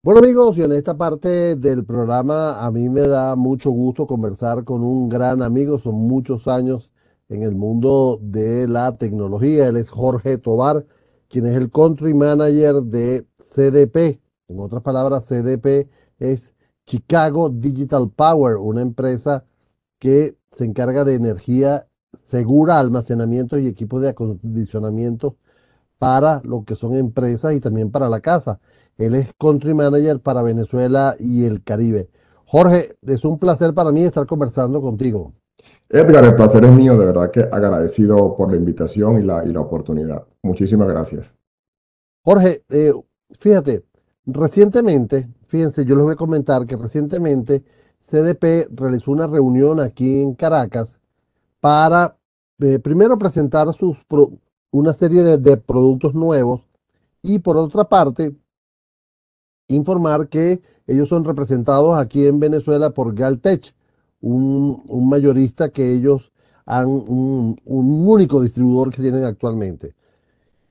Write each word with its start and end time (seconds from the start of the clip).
Bueno 0.00 0.20
amigos, 0.20 0.56
y 0.56 0.62
en 0.62 0.70
esta 0.70 0.96
parte 0.96 1.56
del 1.56 1.84
programa 1.84 2.64
a 2.64 2.70
mí 2.70 2.88
me 2.88 3.00
da 3.00 3.34
mucho 3.34 3.70
gusto 3.72 4.06
conversar 4.06 4.62
con 4.62 4.84
un 4.84 5.08
gran 5.08 5.42
amigo, 5.42 5.80
son 5.80 5.96
muchos 5.96 6.46
años 6.46 6.92
en 7.28 7.42
el 7.42 7.56
mundo 7.56 8.20
de 8.22 8.68
la 8.68 8.96
tecnología. 8.96 9.66
Él 9.66 9.76
es 9.76 9.90
Jorge 9.90 10.38
Tobar, 10.38 10.86
quien 11.28 11.46
es 11.46 11.56
el 11.56 11.72
Country 11.72 12.14
Manager 12.14 12.76
de 12.76 13.26
CDP. 13.38 14.20
En 14.46 14.60
otras 14.60 14.82
palabras, 14.82 15.26
CDP 15.26 15.90
es 16.20 16.54
Chicago 16.86 17.48
Digital 17.50 18.08
Power, 18.08 18.54
una 18.56 18.82
empresa 18.82 19.46
que 19.98 20.36
se 20.52 20.64
encarga 20.64 21.02
de 21.04 21.14
energía 21.14 21.88
segura, 22.28 22.78
almacenamiento 22.78 23.58
y 23.58 23.66
equipos 23.66 24.00
de 24.00 24.10
acondicionamiento 24.10 25.36
para 25.98 26.40
lo 26.44 26.64
que 26.64 26.74
son 26.74 26.94
empresas 26.94 27.54
y 27.54 27.60
también 27.60 27.90
para 27.90 28.08
la 28.08 28.20
casa. 28.20 28.60
Él 28.96 29.14
es 29.14 29.32
Country 29.38 29.74
Manager 29.74 30.20
para 30.20 30.42
Venezuela 30.42 31.14
y 31.18 31.44
el 31.44 31.62
Caribe. 31.62 32.08
Jorge, 32.46 32.96
es 33.02 33.24
un 33.24 33.38
placer 33.38 33.74
para 33.74 33.92
mí 33.92 34.02
estar 34.02 34.26
conversando 34.26 34.80
contigo. 34.80 35.32
Edgar, 35.90 36.24
el 36.24 36.34
placer 36.34 36.64
es 36.64 36.72
mío, 36.72 36.98
de 36.98 37.06
verdad 37.06 37.30
que 37.30 37.40
agradecido 37.40 38.36
por 38.36 38.50
la 38.50 38.56
invitación 38.56 39.20
y 39.20 39.24
la, 39.24 39.44
y 39.44 39.52
la 39.52 39.60
oportunidad. 39.60 40.24
Muchísimas 40.42 40.88
gracias. 40.88 41.32
Jorge, 42.24 42.62
eh, 42.68 42.92
fíjate, 43.38 43.84
recientemente, 44.26 45.28
fíjense, 45.46 45.84
yo 45.84 45.94
les 45.94 46.04
voy 46.04 46.12
a 46.12 46.16
comentar 46.16 46.66
que 46.66 46.76
recientemente 46.76 47.64
CDP 48.00 48.68
realizó 48.74 49.12
una 49.12 49.26
reunión 49.26 49.80
aquí 49.80 50.22
en 50.22 50.34
Caracas 50.34 51.00
para 51.60 52.16
eh, 52.60 52.78
primero 52.78 53.16
presentar 53.18 53.72
sus 53.72 54.04
una 54.70 54.92
serie 54.92 55.22
de, 55.22 55.56
productos 55.56 56.14
nuevos 56.14 56.62
y 57.22 57.38
por 57.38 57.56
otra 57.56 57.84
parte 57.84 58.34
informar 59.68 60.28
que 60.28 60.60
ellos 60.86 61.08
son 61.08 61.24
representados 61.24 61.96
aquí 61.98 62.26
en 62.26 62.40
Venezuela 62.40 62.90
por 62.90 63.14
Galtech, 63.14 63.74
un, 64.20 64.82
mayorista 65.08 65.68
que 65.68 65.92
ellos 65.92 66.32
han, 66.64 66.86
un, 66.86 67.56
único 67.66 68.40
distribuidor 68.40 68.90
que 68.90 69.02
tienen 69.02 69.24
actualmente. 69.24 69.94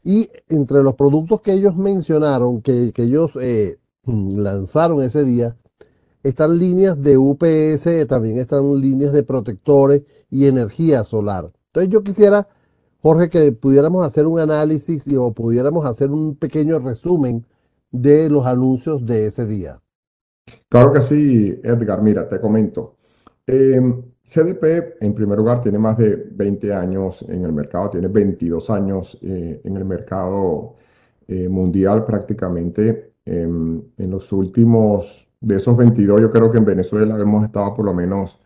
Y 0.03 0.29
entre 0.49 0.81
los 0.83 0.95
productos 0.95 1.41
que 1.41 1.53
ellos 1.53 1.75
mencionaron, 1.75 2.61
que, 2.61 2.93
ellos 2.95 3.31
eh, 3.39 3.77
lanzaron 4.05 5.03
ese 5.03 5.23
día, 5.23 5.55
están 6.23 6.57
líneas 6.57 7.01
de 7.01 7.17
UPS, 7.17 8.07
también 8.07 8.37
están 8.37 8.81
líneas 8.81 9.13
de 9.13 9.23
protectores 9.23 10.03
y 10.29 10.47
energía 10.47 11.03
solar. 11.03 11.51
Entonces 11.67 11.91
yo 11.91 12.03
quisiera, 12.03 12.47
Jorge, 13.01 13.29
que 13.29 13.51
pudiéramos 13.51 14.05
hacer 14.05 14.25
un 14.25 14.39
análisis 14.39 15.07
y, 15.07 15.15
o 15.15 15.31
pudiéramos 15.31 15.85
hacer 15.85 16.11
un 16.11 16.35
pequeño 16.35 16.79
resumen 16.79 17.45
de 17.91 18.29
los 18.29 18.45
anuncios 18.45 19.05
de 19.05 19.27
ese 19.27 19.45
día. 19.45 19.79
Claro 20.69 20.91
que 20.91 21.01
sí, 21.01 21.59
Edgar. 21.63 22.01
Mira, 22.01 22.27
te 22.27 22.39
comento. 22.39 22.95
Em, 23.45 24.03
CDP, 24.23 24.97
en 24.99 25.13
primer 25.13 25.37
lugar, 25.37 25.61
tiene 25.61 25.79
más 25.79 25.97
de 25.97 26.15
20 26.31 26.73
años 26.73 27.23
en 27.29 27.45
el 27.45 27.53
mercado, 27.53 27.91
tiene 27.91 28.07
22 28.09 28.69
años 28.69 29.17
eh, 29.21 29.61
en 29.63 29.77
el 29.77 29.85
mercado 29.85 30.75
eh, 31.27 31.47
mundial 31.47 32.05
prácticamente. 32.05 33.13
Em, 33.25 33.81
en 33.97 34.11
los 34.11 34.31
últimos, 34.31 35.27
de 35.39 35.55
esos 35.55 35.77
22, 35.77 36.21
yo 36.21 36.31
creo 36.31 36.51
que 36.51 36.57
en 36.57 36.65
Venezuela 36.65 37.17
hemos 37.19 37.45
estado 37.45 37.73
por 37.75 37.85
lo 37.85 37.93
menos 37.93 38.39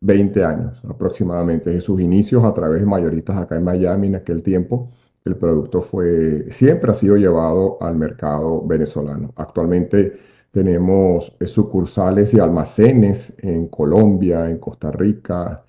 20 0.00 0.44
años 0.44 0.80
aproximadamente, 0.88 1.70
de 1.70 1.80
sus 1.80 2.00
inicios 2.00 2.44
a 2.44 2.54
través 2.54 2.80
de 2.80 2.86
mayoristas 2.86 3.36
acá 3.36 3.56
en 3.56 3.64
Miami 3.64 4.08
en 4.08 4.16
aquel 4.16 4.42
tiempo 4.42 4.90
el 5.24 5.36
producto 5.36 5.82
fue, 5.82 6.46
siempre 6.50 6.90
ha 6.90 6.94
sido 6.94 7.16
llevado 7.16 7.78
al 7.80 7.96
mercado 7.96 8.66
venezolano. 8.66 9.32
Actualmente 9.36 10.18
tenemos 10.50 11.36
eh, 11.40 11.46
sucursales 11.46 12.34
y 12.34 12.40
almacenes 12.40 13.32
en 13.38 13.68
Colombia, 13.68 14.50
en 14.50 14.58
Costa 14.58 14.90
Rica, 14.90 15.64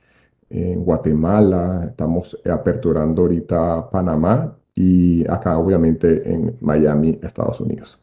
en 0.50 0.84
Guatemala, 0.84 1.86
estamos 1.90 2.40
aperturando 2.50 3.24
ahorita 3.24 3.90
Panamá 3.90 4.58
y 4.76 5.26
acá 5.30 5.58
obviamente 5.58 6.30
en 6.30 6.58
Miami, 6.62 7.20
Estados 7.22 7.60
Unidos. 7.62 8.02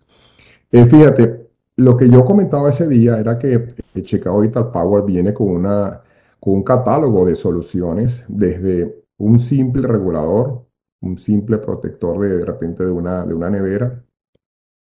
Eh, 0.71 0.85
fíjate, 0.85 1.49
lo 1.77 1.97
que 1.97 2.09
yo 2.09 2.25
comentaba 2.25 2.69
ese 2.69 2.89
día 2.89 3.19
era 3.19 3.39
que 3.39 3.55
eh, 3.95 4.03
Chicago 4.03 4.43
Digital 4.43 4.71
Power 4.71 5.05
viene 5.05 5.33
con, 5.35 5.49
una, 5.49 6.01
con 6.41 6.55
un 6.55 6.63
catálogo 6.63 7.27
de 7.27 7.35
soluciones 7.35 8.25
desde 8.29 9.05
un 9.19 9.39
simple 9.39 9.87
regulador 9.87 10.69
un 11.01 11.19
simple 11.19 11.59
protector 11.59 12.19
de, 12.21 12.39
de 12.39 12.45
repente 12.45 12.85
de 12.85 12.91
una, 12.91 13.25
de 13.25 13.35
una 13.35 13.51
nevera, 13.51 14.03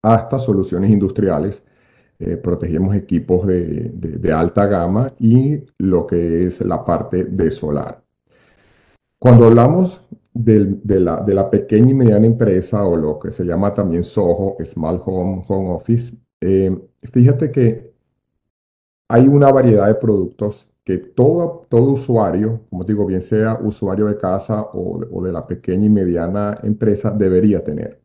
hasta 0.03 0.39
soluciones 0.39 0.91
industriales. 0.91 1.65
Eh, 2.19 2.37
protegemos 2.37 2.95
equipos 2.95 3.47
de, 3.47 3.91
de, 3.95 4.33
alta 4.33 4.67
gama 4.67 5.11
y 5.19 5.59
lo 5.79 6.07
que 6.07 6.47
es 6.47 6.61
la 6.61 6.85
parte 6.85 7.25
de 7.25 7.51
solar. 7.51 8.03
Cuando 9.19 9.47
hablamos 9.47 10.03
de, 10.35 11.01
la, 11.01 11.23
de, 11.23 11.35
la, 11.35 11.49
pequeña 11.49 11.93
y 11.93 11.95
mediana 11.95 12.27
empresa 12.27 12.85
o 12.85 12.95
lo 12.95 13.19
que 13.19 13.33
se 13.33 13.45
llama 13.45 13.73
también 13.73 14.05
SOHO, 14.05 14.59
Small 14.63 15.01
Home, 15.03 15.45
Home 15.49 15.71
Office, 15.71 16.15
eh, 16.43 16.79
fíjate 17.05 17.51
que 17.51 17.95
hay 19.09 19.27
una 19.27 19.51
variedad 19.51 19.87
de 19.87 19.95
productos 19.95 20.70
que 20.85 20.99
todo, 20.99 21.67
todo 21.69 21.93
usuario, 21.93 22.63
como 22.71 22.85
digo, 22.85 23.07
bien 23.07 23.21
sea 23.21 23.59
usuario 23.63 24.07
de 24.07 24.17
casa 24.19 24.63
o 24.73 25.23
de, 25.23 25.33
la 25.33 25.47
pequeña 25.47 25.87
y 25.87 25.89
mediana 25.91 26.59
empresa, 26.63 27.11
debería 27.11 27.63
tener. 27.63 28.01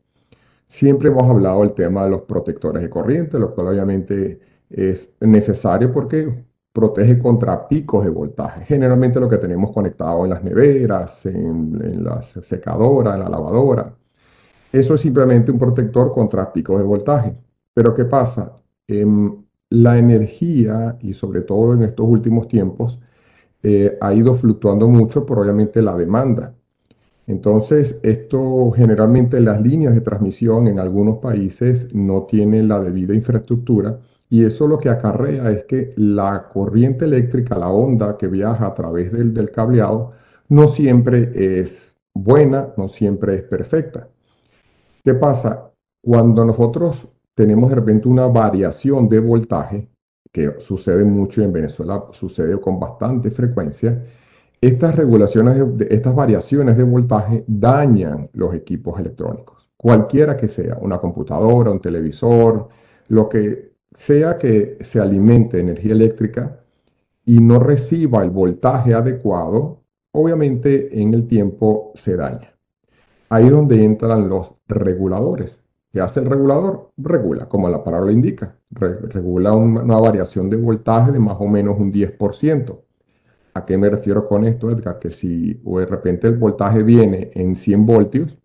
Siempre 0.68 1.08
hemos 1.08 1.24
hablado 1.24 1.62
del 1.62 1.72
tema 1.72 2.04
de 2.04 2.10
los 2.10 2.22
protectores 2.22 2.82
de 2.82 2.90
corriente, 2.90 3.38
lo 3.38 3.54
cual 3.54 3.68
obviamente 3.68 4.40
es 4.70 5.14
necesario 5.20 5.92
porque 5.92 6.44
protege 6.72 7.18
contra 7.18 7.68
picos 7.68 8.04
de 8.04 8.10
voltaje. 8.10 8.64
Generalmente 8.66 9.20
lo 9.20 9.28
que 9.28 9.38
tenemos 9.38 9.72
conectado 9.72 10.24
en 10.24 10.30
las 10.30 10.44
neveras, 10.44 11.26
en, 11.26 11.80
en 11.82 12.04
las 12.04 12.32
secadoras, 12.42 13.14
en 13.14 13.20
la 13.20 13.28
lavadora. 13.30 13.94
Eso 14.72 14.94
es 14.94 15.00
simplemente 15.00 15.50
un 15.50 15.58
protector 15.58 16.12
contra 16.12 16.52
picos 16.52 16.78
de 16.78 16.84
voltaje. 16.84 17.34
Pero 17.72 17.94
¿qué 17.94 18.04
pasa? 18.04 18.52
Em, 18.88 19.45
la 19.76 19.98
energía, 19.98 20.96
y 21.02 21.12
sobre 21.14 21.42
todo 21.42 21.74
en 21.74 21.82
estos 21.82 22.06
últimos 22.08 22.48
tiempos, 22.48 22.98
eh, 23.62 23.98
ha 24.00 24.14
ido 24.14 24.34
fluctuando 24.34 24.88
mucho 24.88 25.26
por 25.26 25.38
obviamente 25.38 25.82
la 25.82 25.96
demanda. 25.96 26.54
Entonces, 27.26 27.98
esto 28.02 28.70
generalmente 28.70 29.40
las 29.40 29.60
líneas 29.60 29.94
de 29.94 30.00
transmisión 30.00 30.68
en 30.68 30.78
algunos 30.78 31.18
países 31.18 31.92
no 31.94 32.22
tienen 32.22 32.68
la 32.68 32.80
debida 32.80 33.14
infraestructura 33.14 33.98
y 34.30 34.44
eso 34.44 34.66
lo 34.68 34.78
que 34.78 34.88
acarrea 34.88 35.50
es 35.50 35.64
que 35.64 35.92
la 35.96 36.48
corriente 36.52 37.04
eléctrica, 37.04 37.58
la 37.58 37.68
onda 37.68 38.16
que 38.16 38.28
viaja 38.28 38.66
a 38.66 38.74
través 38.74 39.12
del, 39.12 39.34
del 39.34 39.50
cableado, 39.50 40.12
no 40.48 40.68
siempre 40.68 41.60
es 41.60 41.94
buena, 42.14 42.68
no 42.76 42.88
siempre 42.88 43.36
es 43.36 43.42
perfecta. 43.42 44.08
¿Qué 45.04 45.14
pasa? 45.14 45.72
Cuando 46.02 46.44
nosotros 46.44 47.15
tenemos 47.36 47.68
de 47.68 47.76
repente 47.76 48.08
una 48.08 48.26
variación 48.26 49.10
de 49.10 49.20
voltaje, 49.20 49.88
que 50.32 50.54
sucede 50.58 51.04
mucho 51.04 51.42
en 51.42 51.52
Venezuela, 51.52 52.06
sucede 52.10 52.58
con 52.58 52.80
bastante 52.80 53.30
frecuencia, 53.30 54.02
estas 54.58 54.96
regulaciones, 54.96 55.62
estas 55.90 56.14
variaciones 56.14 56.78
de 56.78 56.82
voltaje 56.82 57.44
dañan 57.46 58.30
los 58.32 58.54
equipos 58.54 58.98
electrónicos, 58.98 59.68
cualquiera 59.76 60.34
que 60.34 60.48
sea, 60.48 60.78
una 60.80 60.98
computadora, 60.98 61.70
un 61.70 61.80
televisor, 61.80 62.68
lo 63.08 63.28
que 63.28 63.72
sea 63.94 64.38
que 64.38 64.78
se 64.80 64.98
alimente 64.98 65.60
energía 65.60 65.92
eléctrica 65.92 66.60
y 67.26 67.38
no 67.38 67.58
reciba 67.58 68.22
el 68.22 68.30
voltaje 68.30 68.94
adecuado, 68.94 69.82
obviamente 70.12 71.02
en 71.02 71.12
el 71.12 71.26
tiempo 71.26 71.92
se 71.94 72.16
daña. 72.16 72.54
Ahí 73.28 73.44
es 73.44 73.52
donde 73.52 73.84
entran 73.84 74.26
los 74.26 74.54
reguladores. 74.68 75.65
¿Qué 75.96 76.02
hace 76.02 76.20
el 76.20 76.26
regulador? 76.26 76.90
Regula, 76.98 77.48
como 77.48 77.70
la 77.70 77.82
palabra 77.82 78.12
indica. 78.12 78.54
regula 78.70 79.54
una, 79.54 79.98
variación 79.98 80.50
de 80.50 80.58
voltaje 80.58 81.10
de 81.10 81.18
más 81.18 81.38
o 81.40 81.46
menos 81.46 81.80
un 81.80 81.90
10%. 81.90 82.78
¿A 83.54 83.64
qué 83.64 83.78
me 83.78 83.88
refiero 83.88 84.28
con 84.28 84.44
esto, 84.44 84.70
Edgar? 84.70 84.98
Que 84.98 85.10
si 85.10 85.54
de 85.54 85.86
repente 85.86 86.28
el 86.28 86.36
voltaje 86.36 86.82
viene 86.82 87.30
en 87.32 87.56
100 87.56 87.86
voltios, 87.86 88.36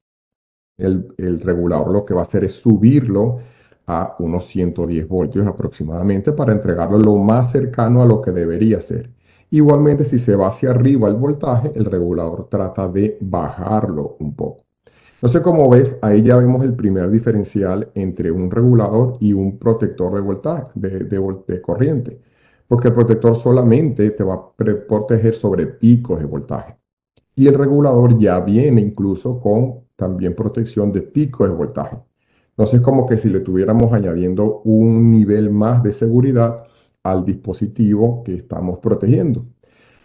el, 0.77 1.13
el, 1.17 1.41
regulador 1.41 1.91
lo 1.91 2.05
que 2.05 2.13
va 2.13 2.21
a 2.21 2.23
hacer 2.23 2.45
es 2.45 2.53
subirlo 2.53 3.39
a 3.85 4.15
unos 4.19 4.45
110 4.45 5.05
voltios 5.09 5.45
aproximadamente 5.45 6.31
para 6.31 6.53
entregarlo 6.53 6.99
lo 6.99 7.17
más 7.17 7.51
cercano 7.51 8.01
a 8.01 8.05
lo 8.05 8.21
que 8.21 8.31
debería 8.31 8.79
ser. 8.79 9.11
Igualmente, 9.49 10.05
si 10.05 10.19
se 10.19 10.37
va 10.37 10.47
hacia 10.47 10.69
arriba 10.69 11.09
el 11.09 11.15
voltaje, 11.15 11.73
el 11.75 11.83
regulador 11.83 12.47
trata 12.47 12.87
de 12.87 13.17
bajarlo 13.19 14.15
un 14.19 14.37
poco. 14.37 14.70
Sé 15.27 15.43
cómo 15.43 15.69
ves, 15.69 15.99
ahí 16.01 16.23
ya 16.23 16.37
vemos 16.37 16.63
el 16.63 16.73
primer 16.73 17.11
diferencial 17.11 17.91
entre 17.93 18.31
un 18.31 18.49
regulador 18.49 19.17
y 19.19 19.33
un 19.33 19.59
protector 19.59 20.15
de 20.15 20.21
voltaje, 20.21 20.65
de, 20.73 21.61
corriente, 21.61 22.19
porque 22.67 22.87
el 22.87 22.95
protector 22.95 23.35
solamente 23.35 24.09
te 24.09 24.23
va 24.23 24.33
a 24.33 24.51
proteger 24.87 25.35
sobre 25.35 25.67
picos 25.67 26.19
de 26.19 26.25
voltaje. 26.25 26.75
Y 27.35 27.47
el 27.47 27.53
regulador 27.53 28.17
ya 28.17 28.39
viene 28.39 28.81
incluso 28.81 29.39
con 29.39 29.81
también 29.95 30.35
protección 30.35 30.91
de 30.91 31.03
picos 31.03 31.47
de 31.47 31.55
voltaje. 31.55 31.97
Entonces, 32.49 32.81
como 32.81 33.05
que 33.05 33.17
si 33.17 33.29
le 33.29 33.41
tuviéramos 33.41 33.93
añadiendo 33.93 34.61
un 34.63 35.11
nivel 35.11 35.51
más 35.51 35.83
de 35.83 35.93
seguridad 35.93 36.63
al 37.03 37.23
dispositivo 37.25 38.23
que 38.23 38.35
estamos 38.35 38.79
protegiendo. 38.79 39.45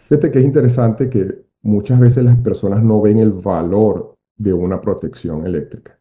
Fíjate 0.08 0.30
que 0.30 0.40
es 0.40 0.44
interesante 0.44 1.08
que 1.08 1.46
muchas 1.62 1.98
veces 1.98 2.22
las 2.22 2.36
personas 2.38 2.82
no 2.82 3.00
ven 3.00 3.18
el 3.18 3.32
valor 3.32 4.15
de 4.36 4.52
una 4.52 4.80
protección 4.80 5.46
eléctrica. 5.46 5.98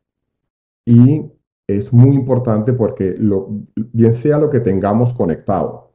Y 0.85 1.23
es 1.67 1.91
muy 1.91 2.15
importante 2.15 2.73
porque 2.73 3.17
bien 3.75 4.13
sea 4.13 4.37
lo 4.37 4.49
que 4.49 4.59
tengamos 4.59 5.13
conectado, 5.13 5.91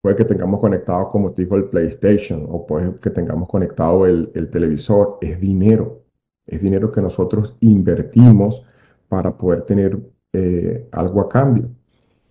puede 0.00 0.16
que 0.16 0.24
tengamos 0.24 0.60
conectado, 0.60 1.08
como 1.08 1.32
te 1.32 1.42
dijo, 1.42 1.56
el 1.56 1.64
PlayStation 1.64 2.46
o 2.48 2.66
puede 2.66 2.96
que 3.00 3.10
tengamos 3.10 3.48
conectado 3.48 4.06
el, 4.06 4.30
el 4.34 4.50
televisor, 4.50 5.18
es 5.20 5.40
dinero. 5.40 6.02
Es 6.46 6.60
dinero 6.60 6.92
que 6.92 7.00
nosotros 7.00 7.56
invertimos 7.60 8.62
para 9.08 9.36
poder 9.36 9.62
tener 9.62 9.98
eh, 10.32 10.88
algo 10.92 11.20
a 11.20 11.28
cambio. 11.28 11.70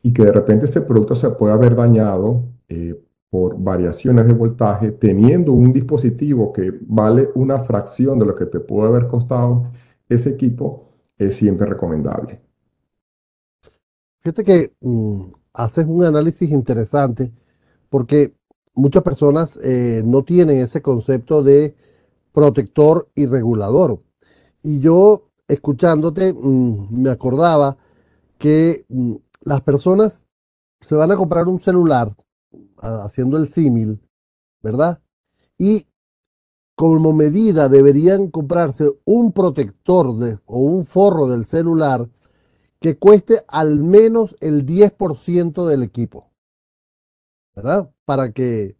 Y 0.01 0.13
que 0.13 0.23
de 0.23 0.31
repente 0.31 0.65
ese 0.65 0.81
producto 0.81 1.15
se 1.15 1.29
puede 1.31 1.53
haber 1.53 1.75
dañado 1.75 2.43
eh, 2.67 3.01
por 3.33 3.59
variaciones 3.59 4.27
de 4.27 4.33
voltaje, 4.33 4.91
teniendo 4.91 5.53
un 5.53 5.73
dispositivo 5.73 6.53
que 6.53 6.71
vale 6.81 7.29
una 7.33 7.63
fracción 7.63 8.19
de 8.19 8.27
lo 8.27 8.35
que 8.35 8.45
te 8.45 8.59
puede 8.59 8.89
haber 8.89 9.07
costado 9.07 9.71
ese 10.07 10.29
equipo, 10.29 10.91
es 11.17 11.35
siempre 11.35 11.65
recomendable. 11.65 12.39
Fíjate 14.19 14.43
que 14.43 14.73
mm, 14.81 15.31
haces 15.51 15.87
un 15.87 16.03
análisis 16.03 16.51
interesante 16.51 17.33
porque 17.89 18.35
muchas 18.75 19.01
personas 19.01 19.59
eh, 19.63 20.03
no 20.05 20.23
tienen 20.23 20.57
ese 20.57 20.83
concepto 20.83 21.41
de 21.41 21.75
protector 22.33 23.09
y 23.15 23.25
regulador. 23.25 23.99
Y 24.61 24.79
yo, 24.79 25.31
escuchándote, 25.47 26.35
mm, 26.35 27.01
me 27.01 27.09
acordaba 27.09 27.77
que 28.37 28.85
mm, 28.89 29.15
las 29.41 29.61
personas 29.61 30.23
se 30.81 30.93
van 30.93 31.11
a 31.11 31.17
comprar 31.17 31.47
un 31.47 31.59
celular, 31.59 32.15
haciendo 32.81 33.37
el 33.37 33.47
símil, 33.47 33.99
¿verdad? 34.61 35.01
Y 35.57 35.87
como 36.75 37.13
medida 37.13 37.69
deberían 37.69 38.29
comprarse 38.29 38.91
un 39.05 39.31
protector 39.31 40.17
de, 40.17 40.39
o 40.45 40.59
un 40.59 40.85
forro 40.85 41.27
del 41.27 41.45
celular 41.45 42.09
que 42.79 42.97
cueste 42.97 43.45
al 43.47 43.79
menos 43.79 44.35
el 44.41 44.65
10% 44.65 45.65
del 45.65 45.83
equipo, 45.83 46.31
¿verdad? 47.55 47.91
Para 48.05 48.31
que 48.33 48.75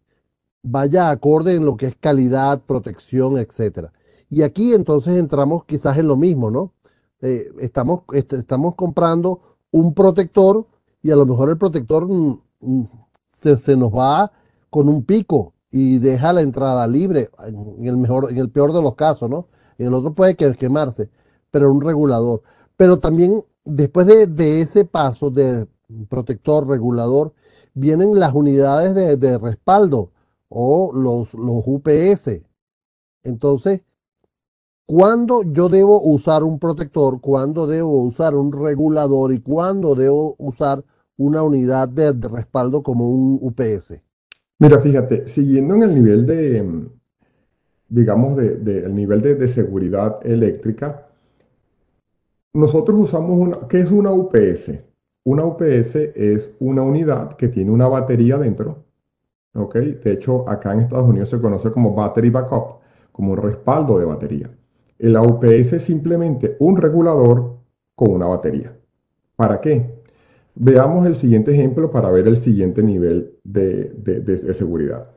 vaya 0.62 1.10
acorde 1.10 1.54
en 1.54 1.64
lo 1.64 1.76
que 1.76 1.86
es 1.86 1.96
calidad, 1.96 2.62
protección, 2.62 3.38
etcétera. 3.38 3.92
Y 4.28 4.42
aquí 4.42 4.74
entonces 4.74 5.16
entramos 5.16 5.64
quizás 5.64 5.96
en 5.98 6.08
lo 6.08 6.16
mismo, 6.16 6.50
¿no? 6.50 6.72
Eh, 7.20 7.50
estamos, 7.60 8.02
estamos 8.12 8.74
comprando 8.74 9.56
un 9.70 9.94
protector 9.94 10.66
y 11.02 11.10
a 11.10 11.16
lo 11.16 11.24
mejor 11.24 11.50
el 11.50 11.58
protector 11.58 12.06
mm, 12.06 12.40
mm, 12.60 12.84
se, 13.44 13.56
se, 13.58 13.76
nos 13.76 13.92
va 13.92 14.32
con 14.70 14.88
un 14.88 15.04
pico 15.04 15.54
y 15.70 15.98
deja 15.98 16.32
la 16.32 16.42
entrada 16.42 16.86
libre, 16.88 17.30
en 17.46 17.86
el, 17.86 17.96
mejor, 17.96 18.30
en 18.30 18.38
el 18.38 18.50
peor 18.50 18.72
de 18.72 18.82
los 18.82 18.96
casos, 18.96 19.30
¿no? 19.30 19.46
En 19.78 19.86
el 19.86 19.94
otro 19.94 20.14
puede 20.14 20.34
quemarse, 20.34 21.10
pero 21.50 21.72
un 21.72 21.80
regulador. 21.80 22.42
Pero 22.76 22.98
también 22.98 23.44
Después 23.64 24.06
de, 24.06 24.60
ese 24.60 24.84
paso 24.84 25.30
de 25.30 25.66
protector 26.10 26.68
regulador, 26.68 27.32
vienen 27.72 28.18
las 28.18 28.34
unidades 28.34 28.94
de, 28.94 29.38
respaldo 29.38 30.12
o 30.50 30.92
los, 30.92 31.32
los 31.32 31.62
UPS. 31.64 32.42
Entonces, 33.22 33.82
¿cuándo 34.84 35.42
yo 35.44 35.70
debo 35.70 36.02
usar 36.02 36.42
un 36.44 36.58
protector? 36.58 37.22
¿Cuándo 37.22 37.66
debo 37.66 38.02
usar 38.02 38.34
un 38.34 38.52
regulador? 38.52 39.32
¿Y 39.32 39.40
cuándo 39.40 39.94
debo 39.94 40.34
usar 40.38 40.84
una 41.16 41.42
unidad 41.42 41.88
de, 41.88 42.12
respaldo 42.28 42.82
como 42.82 43.08
un 43.08 43.38
UPS? 43.40 44.00
Mira, 44.58 44.80
fíjate, 44.80 45.28
siguiendo 45.28 45.74
en 45.74 45.82
el 45.82 45.94
nivel 45.94 46.26
de, 46.26 46.88
digamos, 47.88 48.36
de, 48.36 48.88
nivel 48.88 49.20
de 49.22 49.48
seguridad 49.48 50.18
eléctrica, 50.24 51.06
nosotros 52.54 52.96
usamos 52.98 53.38
una, 53.38 53.68
¿qué 53.68 53.80
es 53.80 53.90
una 53.90 54.12
UPS? 54.12 54.72
Una 55.24 55.44
UPS 55.44 55.96
es 56.14 56.54
una 56.60 56.82
unidad 56.82 57.36
que 57.36 57.48
tiene 57.48 57.70
una 57.70 57.88
batería 57.88 58.38
dentro, 58.38 58.84
¿ok? 59.54 59.74
De 59.74 60.12
hecho, 60.12 60.48
acá 60.48 60.72
en 60.72 60.80
Estados 60.80 61.08
Unidos 61.08 61.30
se 61.30 61.40
conoce 61.40 61.72
como 61.72 61.94
battery 61.94 62.30
backup, 62.30 62.80
como 63.10 63.32
un 63.32 63.38
respaldo 63.38 63.98
de 63.98 64.04
batería. 64.04 64.50
La 64.98 65.22
UPS 65.22 65.72
es 65.72 65.82
simplemente 65.82 66.56
un 66.60 66.76
regulador 66.76 67.56
con 67.94 68.12
una 68.12 68.26
batería. 68.26 68.76
¿Para 69.34 69.60
qué? 69.60 70.03
Veamos 70.56 71.06
el 71.06 71.16
siguiente 71.16 71.52
ejemplo 71.52 71.90
para 71.90 72.10
ver 72.10 72.28
el 72.28 72.36
siguiente 72.36 72.82
nivel 72.82 73.38
de 73.44 74.54
seguridad. 74.54 75.08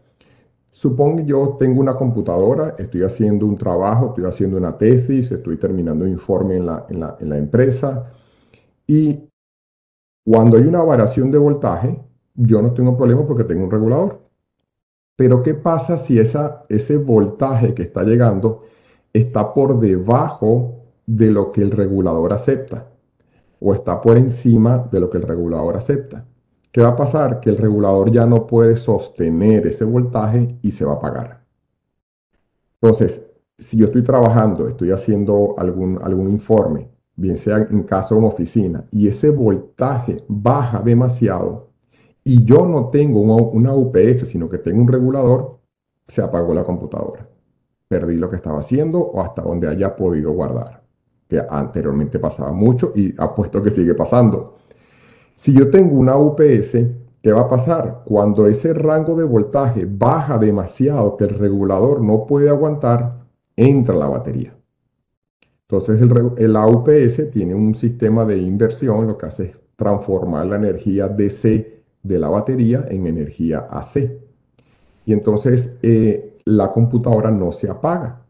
Supongo 0.77 1.21
yo 1.21 1.55
tengo 1.57 1.79
una 1.79 1.95
computadora, 1.95 2.75
estoy 2.77 3.01
haciendo 3.01 3.47
un 3.47 3.57
trabajo, 3.57 4.09
estoy 4.09 4.25
haciendo 4.25 4.57
una 4.57 4.77
tesis, 4.77 5.31
estoy 5.31 5.57
terminando 5.57 6.05
un 6.05 6.11
informe 6.11 6.57
en 6.57 6.67
la, 6.67 7.37
empresa 7.37 8.11
y 8.85 9.27
cuando 10.23 10.57
hay 10.57 10.63
una 10.65 10.83
variación 10.83 11.31
de 11.31 11.39
voltaje, 11.39 11.99
yo 12.35 12.61
no 12.61 12.73
tengo 12.73 12.95
problema 12.95 13.25
porque 13.25 13.43
tengo 13.43 13.63
un 13.63 13.71
regulador. 13.71 14.21
Pero 15.15 15.41
¿qué 15.41 15.55
pasa 15.55 15.97
si 15.97 16.19
ese 16.19 16.97
voltaje 16.97 17.73
que 17.73 17.81
está 17.81 18.03
llegando 18.03 18.61
está 19.13 19.55
por 19.55 19.79
debajo 19.79 20.83
de 21.07 21.31
lo 21.31 21.51
que 21.51 21.63
el 21.63 21.71
regulador 21.71 22.33
acepta 22.33 22.85
o 23.59 23.73
está 23.73 24.01
por 24.01 24.17
encima 24.17 24.87
de 24.91 24.99
lo 24.99 25.09
que 25.09 25.17
el 25.17 25.23
regulador 25.23 25.77
acepta? 25.77 26.25
¿Qué 26.71 26.81
va 26.81 26.89
a 26.89 26.95
pasar? 26.95 27.39
Que 27.39 27.49
el 27.49 27.57
regulador 27.57 28.11
ya 28.11 28.25
no 28.25 28.45
puede 28.45 28.75
sostener 28.75 29.67
ese 29.67 29.83
voltaje 29.83 30.57
y 30.61 30.71
se 30.71 30.85
va 30.85 30.93
a 30.93 30.95
apagar. 30.95 31.43
Entonces, 32.81 33.25
si 33.57 33.77
yo 33.77 33.85
estoy 33.85 34.03
trabajando, 34.03 34.67
estoy 34.67 34.91
haciendo 34.91 35.55
algún, 35.57 35.99
algún 36.03 36.29
informe, 36.29 36.89
bien 37.15 37.37
sea 37.37 37.57
en 37.57 37.83
caso 37.83 38.15
de 38.15 38.19
una 38.19 38.27
oficina, 38.27 38.85
y 38.91 39.07
ese 39.07 39.31
voltaje 39.31 40.23
baja 40.27 40.81
demasiado 40.81 41.67
y 42.27 42.43
yo 42.43 42.67
no 42.67 42.89
tengo 42.89 43.21
una, 43.21 43.73
UPS, 43.73 44.27
sino 44.27 44.49
que 44.49 44.57
tengo 44.57 44.81
un 44.81 44.89
regulador, 44.89 45.61
se 46.09 46.21
apagó 46.21 46.53
la 46.53 46.65
computadora. 46.65 47.25
Perdí 47.87 48.15
lo 48.15 48.29
que 48.29 48.35
estaba 48.35 48.59
haciendo 48.59 48.99
o 48.99 49.21
hasta 49.21 49.41
donde 49.41 49.69
haya 49.69 49.95
podido 49.95 50.33
guardar, 50.33 50.83
que 51.27 51.41
anteriormente 51.49 52.19
pasaba 52.19 52.51
mucho 52.51 52.93
y 52.95 53.13
apuesto 53.17 53.61
que 53.61 53.71
sigue 53.71 53.93
pasando. 53.93 54.55
Si 55.35 55.53
yo 55.53 55.69
tengo 55.69 55.97
una 55.97 56.17
UPS, 56.17 56.77
¿qué 57.21 57.31
va 57.31 57.41
a 57.41 57.49
pasar? 57.49 58.03
Cuando 58.05 58.47
ese 58.47 58.73
rango 58.73 59.15
de 59.15 59.23
voltaje 59.23 59.87
baja 59.87 60.37
demasiado 60.37 61.17
que 61.17 61.25
el 61.25 61.31
regulador 61.31 62.01
no 62.01 62.25
puede 62.25 62.49
aguantar, 62.49 63.17
entra 63.55 63.95
la 63.95 64.07
batería. 64.07 64.55
Entonces 65.69 66.01
el, 66.01 66.53
la 66.53 66.65
UPS 66.65 67.29
tiene 67.31 67.53
un 67.53 67.75
sistema 67.75 68.23
de 68.23 68.37
inversión, 68.37 69.05
lo 69.05 69.17
que 69.17 69.25
hace 69.25 69.43
es 69.45 69.61
transformar 69.75 70.47
la 70.47 70.55
energía 70.55 71.07
DC 71.07 71.83
de 72.03 72.19
la 72.19 72.29
batería 72.29 72.85
en 72.89 73.05
energía 73.05 73.67
AC. 73.69 74.09
Y 75.05 75.13
entonces 75.13 75.77
eh, 75.83 76.37
la 76.45 76.71
computadora 76.71 77.31
no 77.31 77.51
se 77.51 77.69
apaga. 77.69 78.21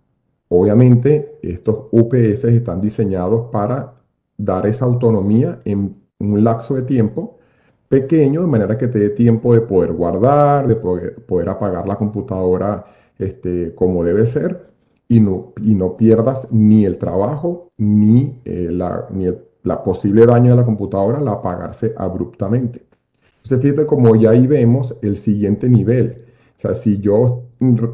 Obviamente 0.50 1.38
estos 1.42 1.88
UPS 1.92 2.46
están 2.46 2.82
diseñados 2.82 3.50
para 3.52 3.94
dar 4.38 4.66
esa 4.68 4.86
autonomía 4.86 5.62
en 5.66 5.96
un 6.20 6.44
lapso 6.44 6.76
de 6.76 6.84
tiempo 6.84 7.38
pequeño, 7.90 8.42
de 8.42 8.48
manera 8.48 8.78
que 8.78 8.88
te 8.88 9.00
dé 9.00 9.10
tiempo 9.10 9.54
de 9.54 9.62
poder 9.62 9.94
guardar, 9.94 10.68
de 10.68 10.76
poder, 10.76 11.50
apagar 11.50 11.88
la 11.88 11.96
computadora 11.96 12.86
este, 13.18 13.74
como 13.76 14.04
debe 14.04 14.26
ser 14.26 14.68
y 15.08 15.20
no, 15.20 15.54
y 15.62 15.76
no 15.76 15.96
pierdas 15.96 16.52
ni 16.52 16.86
el 16.86 16.98
trabajo 16.98 17.72
ni, 17.78 18.42
eh, 18.46 18.70
la, 18.72 19.08
la 19.64 19.84
posible 19.84 20.26
daño 20.26 20.52
de 20.52 20.58
la 20.58 20.66
computadora 20.66 21.18
al 21.20 21.28
apagarse 21.28 21.94
abruptamente. 21.98 22.84
Entonces, 23.38 23.62
fíjate 23.62 23.86
como 23.86 24.16
ya 24.16 24.32
ahí 24.32 24.46
vemos 24.48 24.96
el 25.02 25.18
siguiente 25.18 25.70
nivel. 25.70 26.26
O 26.58 26.62
sea, 26.62 26.74
si 26.74 27.00
yo 27.00 27.44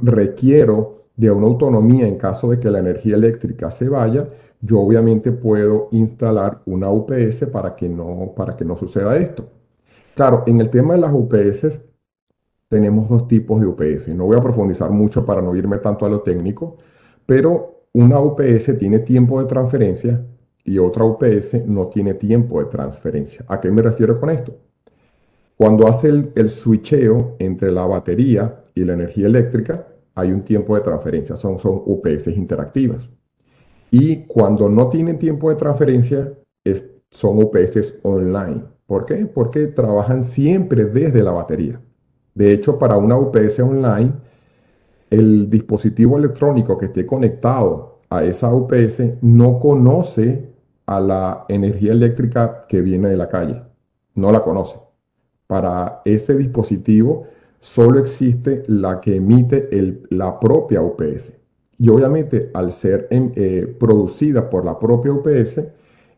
requiero 0.02 1.03
de 1.16 1.30
una 1.30 1.48
autonomía 1.48 2.08
en 2.08 2.18
caso 2.18 2.50
de 2.50 2.60
que 2.60 2.72
la 2.72 2.80
energía 2.80 3.16
eléctrica 3.16 3.70
se 3.70 3.88
vaya, 3.88 4.28
yo 4.62 4.80
obviamente 4.80 5.32
puedo 5.32 5.90
instalar 5.92 6.62
una 6.66 6.90
UPS 6.90 7.46
para 7.52 7.76
que 7.76 7.88
no, 7.90 8.34
para 8.36 8.56
que 8.56 8.66
no 8.66 8.78
suceda 8.78 9.18
esto. 9.18 9.46
Claro, 10.16 10.44
en 10.48 10.62
el 10.62 10.70
tema 10.70 10.94
de 10.96 11.02
las 11.02 11.12
UPS 11.14 11.80
tenemos 12.70 13.10
dos 13.10 13.28
tipos 13.28 13.60
de 13.60 13.68
UPS. 13.68 14.08
No 14.10 14.26
voy 14.26 14.38
a 14.38 14.42
profundizar 14.42 14.90
mucho 14.90 15.26
para 15.26 15.42
no 15.42 15.56
irme 15.56 15.78
tanto 15.80 16.06
a 16.06 16.10
lo 16.10 16.22
técnico, 16.22 16.78
pero 17.26 17.84
una 17.94 18.20
UPS 18.20 18.78
tiene 18.80 19.00
tiempo 19.00 19.40
de 19.42 19.48
transferencia 19.48 20.26
y 20.64 20.80
otra 20.80 21.04
UPS 21.04 21.66
no 21.68 21.88
tiene 21.88 22.16
tiempo 22.16 22.60
de 22.60 22.66
transferencia. 22.66 23.46
¿A 23.48 23.60
qué 23.60 23.70
me 23.70 23.82
refiero 23.82 24.20
con 24.20 24.30
esto? 24.30 24.56
Cuando 25.58 25.88
hace 25.88 26.08
el, 26.08 26.32
el 26.36 26.50
switcheo 26.50 27.36
entre 27.38 27.72
la 27.72 27.86
batería 27.86 28.64
y 28.74 28.84
la 28.84 28.94
energía 28.94 29.28
eléctrica, 29.28 29.88
hay 30.16 30.32
un 30.32 30.42
tiempo 30.44 30.76
de 30.76 30.82
transferencia, 30.82 31.36
son, 31.36 31.60
son 31.60 31.82
UPS 31.86 32.28
interactivas. 32.28 33.10
Y 33.92 34.26
cuando 34.26 34.70
no 34.70 34.90
tienen 34.90 35.20
tiempo 35.20 35.50
de 35.50 35.56
transferencia, 35.56 36.34
son 37.10 37.44
UPS 37.44 38.00
online. 38.04 38.64
¿Por 38.86 39.06
qué? 39.06 39.26
Porque 39.26 39.68
trabajan 39.68 40.24
siempre 40.24 40.86
desde 40.86 41.24
la 41.24 41.32
batería. 41.32 41.80
De 42.34 42.52
hecho, 42.52 42.80
para 42.80 42.98
una 42.98 43.18
UPS 43.18 43.60
online, 43.60 44.14
el 45.10 45.50
dispositivo 45.50 46.18
electrónico 46.18 46.78
que 46.78 46.88
esté 46.88 47.06
conectado 47.06 48.00
a 48.10 48.24
esa 48.24 48.54
UPS 48.54 49.02
no 49.22 49.60
conoce 49.60 50.52
a 50.86 51.00
la 51.00 51.46
energía 51.48 51.92
eléctrica 51.92 52.66
que 52.68 52.82
viene 52.82 53.10
de 53.10 53.18
la 53.18 53.30
calle. 53.30 53.62
No 54.16 54.32
la 54.32 54.42
conoce. 54.42 54.78
Para 55.48 56.02
ese 56.06 56.36
dispositivo 56.36 57.28
solo 57.64 58.00
existe 58.00 58.64
la 58.68 59.00
que 59.00 59.16
emite 59.16 59.70
la 60.10 60.38
propia 60.38 60.82
UPS. 60.82 61.34
Y 61.78 61.88
obviamente 61.88 62.52
al 62.54 62.74
ser 62.74 63.08
em, 63.10 63.32
eh, 63.36 63.74
producida 63.80 64.50
por 64.50 64.66
la 64.66 64.78
propia 64.78 65.14
UPS, 65.14 65.66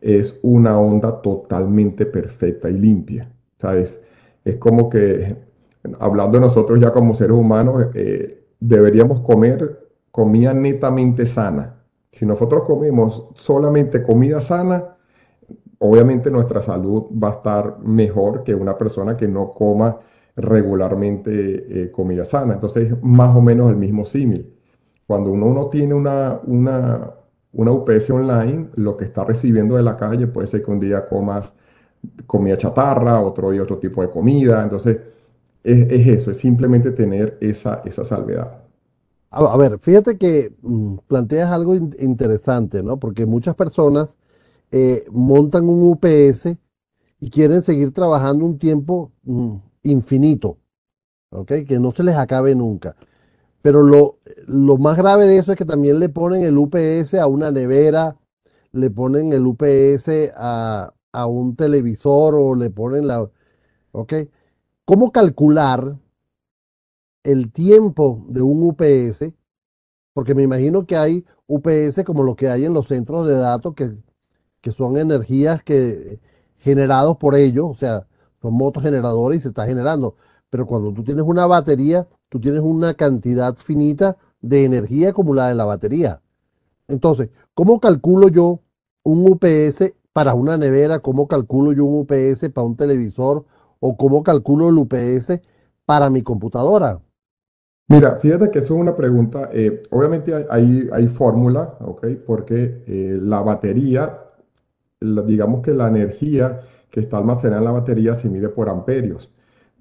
es 0.02 0.40
una 0.42 0.80
onda 0.80 1.22
totalmente 1.22 2.08
perfecta 2.08 2.68
y 2.68 2.74
limpia. 2.74 3.32
¿Sabes? 3.60 4.02
Es 4.44 4.56
como 4.56 4.90
que, 4.90 5.36
hablando 6.00 6.40
nosotros 6.40 6.80
ya 6.80 6.92
como 6.92 7.14
seres 7.14 7.38
humanos, 7.38 7.90
eh, 7.94 8.44
deberíamos 8.60 9.20
comer 9.20 9.88
comida 10.12 10.52
netamente 10.52 11.28
sana. 11.28 11.75
Si 12.12 12.25
nosotros 12.25 12.64
comemos 12.64 13.30
solamente 13.36 14.02
comida 14.02 14.42
sana, 14.42 14.96
obviamente 15.78 16.32
nuestra 16.32 16.64
salud 16.64 17.04
va 17.12 17.28
a 17.30 17.34
estar 17.34 17.80
mejor 17.82 18.44
que 18.44 18.56
una 18.56 18.75
persona 18.78 19.16
que 19.16 19.28
no 19.28 19.54
coma 19.54 20.00
regularmente 20.36 21.84
eh, 21.84 21.92
comida 21.92 22.25
sana. 22.25 22.54
Entonces 22.54 22.92
es 22.92 23.04
más 23.04 23.36
o 23.36 23.42
menos 23.42 23.70
el 23.70 23.77
mismo 23.77 24.06
símil. 24.06 24.54
Cuando 25.08 25.32
uno 25.32 25.54
no 25.54 25.70
tiene 25.70 25.94
una, 25.94 26.39
una, 26.46 27.12
una 27.54 27.72
UPS 27.72 28.10
online, 28.10 28.70
lo 28.75 28.98
que 28.98 29.06
está 29.06 29.24
recibiendo 29.24 29.75
de 29.75 29.84
la 29.84 29.98
calle 29.98 30.27
puede 30.27 30.48
ser 30.48 30.63
que 30.63 30.72
un 30.72 30.80
día 30.80 31.08
comas 31.08 31.56
comida 32.27 32.58
chatarra, 32.58 33.22
otro 33.22 33.51
día 33.51 33.63
otro 33.63 33.77
tipo 33.77 34.01
de 34.01 34.10
comida. 34.10 34.63
Entonces, 34.63 34.98
es, 35.63 36.08
eso, 36.08 36.32
es 36.32 36.38
simplemente 36.38 36.92
tener 36.92 37.38
esa, 37.42 37.82
esa 37.86 38.04
salvedad. 38.04 38.62
A, 39.32 39.58
ver, 39.58 39.80
fíjate 39.80 40.18
que 40.18 40.54
mm, 40.62 40.98
planteas 41.08 41.51
algo 41.51 41.75
interesante, 41.75 42.82
¿no? 42.84 42.98
Porque 42.98 43.25
muchas 43.25 43.56
personas 43.56 44.18
eh, 44.72 45.06
montan 45.12 45.68
un 45.68 45.92
UPS 45.92 46.58
y 47.20 47.30
quieren 47.30 47.62
seguir 47.62 47.92
trabajando 47.92 48.46
un 48.46 48.58
tiempo 48.58 49.12
mm, 49.24 49.56
infinito, 49.86 50.58
¿ok? 51.32 51.51
Que 51.68 51.80
no 51.80 51.92
se 51.92 52.04
les 52.04 52.15
acabe 52.15 52.54
nunca. 52.56 52.96
Pero 53.62 53.82
lo, 53.82 54.20
lo 54.48 54.77
más 54.77 54.98
grave 54.98 55.25
de 55.25 55.38
eso 55.39 55.51
es 55.51 55.58
que 55.58 55.65
también 55.65 56.00
le 56.00 56.10
ponen 56.10 56.44
el 56.44 56.58
UPS 56.58 57.15
a 57.15 57.27
una 57.27 57.51
nevera, 57.51 58.18
le 58.72 58.92
ponen 58.92 59.34
el 59.34 59.46
UPS 59.46 60.34
a, 60.36 60.92
un 61.27 61.56
televisor 61.56 62.36
o 62.36 62.56
le 62.56 62.70
ponen 62.70 63.08
la... 63.08 63.30
¿Ok? 63.92 64.13
¿Cómo 64.84 65.12
calcular 65.12 65.98
el 67.24 67.51
tiempo 67.51 68.25
de 68.27 68.42
un 68.42 68.62
UPS? 68.63 69.34
Porque 70.13 70.36
me 70.36 70.44
imagino 70.44 70.86
que 70.86 70.98
hay 70.98 71.25
UPS 71.48 72.04
como 72.06 72.24
lo 72.24 72.36
que 72.36 72.50
hay 72.50 72.65
en 72.65 72.74
los 72.74 72.88
centros 72.88 73.27
de 73.27 73.36
datos 73.38 73.74
que, 73.74 73.96
que 74.62 74.72
son 74.72 74.98
energías 74.98 75.63
que 75.63 76.20
generados 76.58 77.18
por 77.18 77.36
ellos, 77.36 77.65
o 77.70 77.75
sea, 77.75 78.08
son 78.46 78.54
motos 78.54 78.84
generadores 78.84 79.40
y 79.40 79.42
se 79.42 79.48
está 79.48 79.66
generando. 79.66 80.16
Pero 80.52 80.68
cuando 80.68 80.94
tú 80.94 81.04
tienes 81.04 81.25
una 81.25 81.48
batería, 81.48 82.08
tú 82.30 82.40
tienes 82.40 82.62
una 82.62 82.94
cantidad 82.94 83.56
finita 83.56 84.18
de 84.42 84.66
energía 84.66 85.10
acumulada 85.10 85.52
en 85.52 85.58
la 85.58 85.66
batería. 85.66 86.22
Entonces, 86.88 87.30
¿cómo 87.56 87.80
calculo 87.80 88.28
yo 88.28 88.60
un 89.04 89.25
UPS 89.28 89.94
para 90.14 90.36
una 90.36 90.58
nevera? 90.58 91.00
¿Cómo 91.00 91.28
calculo 91.28 91.74
yo 91.74 91.86
un 91.86 92.02
UPS 92.02 92.50
para 92.54 92.68
un 92.68 92.75
televisor? 92.75 93.46
¿O 93.80 93.98
cómo 93.98 94.24
calculo 94.24 94.70
el 94.70 94.78
UPS 94.78 95.42
para 95.86 96.12
mi 96.12 96.22
computadora? 96.22 97.00
Mira, 97.88 98.18
fíjate 98.18 98.52
que 98.52 98.60
eso 98.60 98.75
es 98.75 98.82
una 98.82 98.96
pregunta. 98.96 99.50
Eh, 99.54 99.82
obviamente 99.90 100.34
hay, 100.50 100.88
hay, 100.92 101.08
fórmula, 101.08 101.78
¿ok? 101.82 102.08
Porque 102.25 102.84
eh, 102.88 103.18
la 103.20 103.42
batería, 103.42 104.20
digamos 105.02 105.62
que 105.62 105.74
la 105.74 105.88
energía 105.88 106.62
que 106.96 107.02
está 107.02 107.18
almacenada 107.18 107.60
en 107.60 107.66
la 107.66 107.72
batería 107.72 108.14
se 108.14 108.30
mide 108.30 108.48
por 108.48 108.70
amperios. 108.70 109.30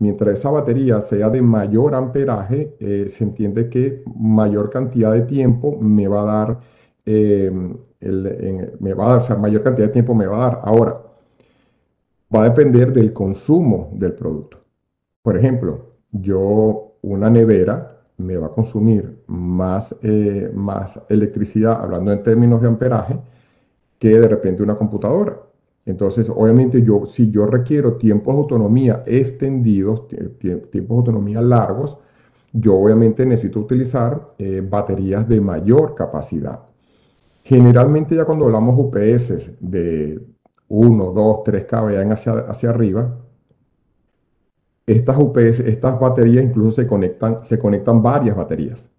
Mientras 0.00 0.37
esa 0.37 0.50
batería 0.50 1.00
sea 1.00 1.30
de 1.30 1.42
mayor 1.42 1.94
amperaje, 1.94 2.75
eh, 2.80 3.06
se 3.09 3.23
entiende 3.23 3.68
que 3.68 4.02
mayor 4.16 4.68
cantidad 4.68 5.12
de 5.12 5.23
tiempo 5.23 5.78
me 5.80 6.09
va 6.09 6.23
a 6.23 6.25
dar, 6.25 6.61
em, 7.06 7.76
me 8.80 8.94
va 8.94 9.06
a 9.06 9.09
dar, 9.11 9.18
o 9.18 9.21
sea, 9.21 9.37
mayor 9.37 9.62
cantidad 9.62 9.87
de 9.87 9.92
tiempo 9.92 10.12
me 10.12 10.26
va 10.26 10.37
a 10.38 10.50
dar. 10.50 10.61
Ahora, 10.64 11.00
va 12.35 12.40
a 12.42 12.44
depender 12.50 12.92
del 12.92 13.12
consumo 13.12 13.90
del 13.92 14.14
producto. 14.14 14.59
Por 15.23 15.37
ejemplo, 15.37 15.92
yo, 16.11 16.97
una 17.02 17.30
nevera 17.30 18.00
me 18.18 18.37
va 18.37 18.49
a 18.49 18.50
consumir 18.50 19.23
más, 19.28 19.94
eh, 20.02 20.50
más 20.52 21.00
electricidad, 21.09 21.80
hablando 21.80 22.12
en 22.12 22.25
términos 22.25 22.61
de 22.61 22.68
amperaje, 22.68 23.21
que 24.00 24.18
de 24.18 24.28
repente 24.28 24.64
una 24.64 24.76
computadora. 24.76 25.43
Entonces, 25.87 26.31
obviamente, 26.35 26.83
yo, 26.83 27.07
si 27.07 27.31
yo 27.31 27.47
requiero 27.47 27.97
tiempos 27.97 28.35
de 28.35 28.41
autonomía 28.41 29.03
extendidos, 29.07 30.09
tiempos 30.09 30.71
de 30.73 30.87
autonomía 30.88 31.43
largos, 31.43 31.99
yo 32.53 32.76
obviamente 32.76 33.26
necesito 33.26 33.61
utilizar 33.61 34.35
eh, 34.38 34.62
baterías 34.67 35.29
de 35.29 35.41
mayor 35.41 35.95
capacidad. 35.95 36.61
Generalmente 37.43 38.17
ya 38.17 38.25
cuando 38.25 38.47
hablamos 38.47 38.76
UPS 38.79 39.53
de 39.61 40.21
1, 40.69 41.05
2, 41.12 41.45
3 41.45 41.64
kVA 41.67 42.12
hacia, 42.12 42.33
hacia 42.33 42.71
arriba, 42.71 43.19
estas 44.87 45.19
UPS, 45.19 45.61
estas 45.61 45.99
baterías 45.99 46.45
incluso 46.45 46.73
se 46.73 46.87
conectan, 46.87 47.43
se 47.43 47.59
conectan 47.59 48.03
varias 48.03 48.37
baterías. 48.37 48.91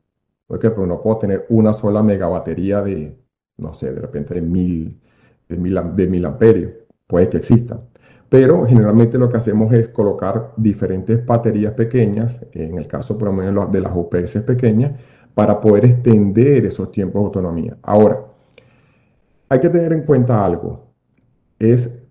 Porque 0.48 0.70
no 0.70 1.02
puedo 1.02 1.18
tener 1.18 1.46
una 1.50 1.74
sola 1.74 2.04
megabatería 2.04 2.82
de, 2.82 3.18
no 3.58 3.74
sé, 3.74 3.92
de 3.92 4.02
repente 4.02 4.36
de 4.36 4.42
mil, 4.42 5.00
de 5.50 5.58
mil, 6.08 6.26
amperios. 6.26 6.72
Puede 7.08 7.30
que 7.30 7.38
existan. 7.38 7.82
Pero 8.30 8.66
generalmente 8.66 9.18
lo 9.18 9.30
que 9.30 9.38
hacemos 9.38 9.72
es 9.74 9.90
colocar 9.90 10.54
diferentes 10.58 11.26
baterías 11.26 11.74
pequeñas, 11.74 12.40
en 12.52 12.78
el 12.78 12.88
caso 12.88 13.18
por 13.18 13.28
lo 13.28 13.34
menos 13.34 13.72
de 13.72 13.82
las 13.82 13.96
UPS 13.96 14.42
pequeñas, 14.42 15.00
para 15.34 15.62
poder 15.62 15.86
extender 15.86 16.66
esos 16.66 16.92
tiempos 16.92 17.22
de 17.22 17.26
autonomía. 17.26 17.78
Ahora, 17.84 18.26
hay 19.50 19.60
que 19.60 19.70
tener 19.70 19.94
en 19.94 20.04
cuenta 20.04 20.44
algo, 20.44 20.88
es 21.60 22.02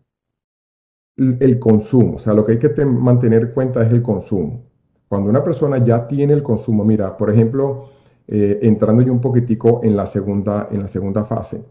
el 1.17 1.59
consumo, 1.59 2.17
o 2.17 2.19
sea, 2.19 2.35
lo 2.35 2.45
que 2.45 2.53
hay 2.53 2.59
que 2.59 2.85
mantener 2.85 3.43
en 3.43 3.49
cuenta 3.53 3.85
es 3.85 3.93
el 3.93 4.03
consumo. 4.03 4.65
Cuando 5.09 5.31
una 5.31 5.45
persona 5.45 5.79
ya 5.79 6.07
tiene 6.07 6.33
el 6.33 6.43
consumo, 6.43 6.85
mira, 6.85 7.17
por 7.17 7.31
ejemplo, 7.31 7.85
eh, 8.27 8.59
entrando 8.63 9.03
yo 9.03 9.13
un 9.13 9.21
poquitico 9.21 9.81
en 9.85 9.97
la 9.97 10.07
segunda, 10.07 10.69
en 10.71 10.81
la 10.81 10.89
segunda 10.89 11.25
fase, 11.25 11.63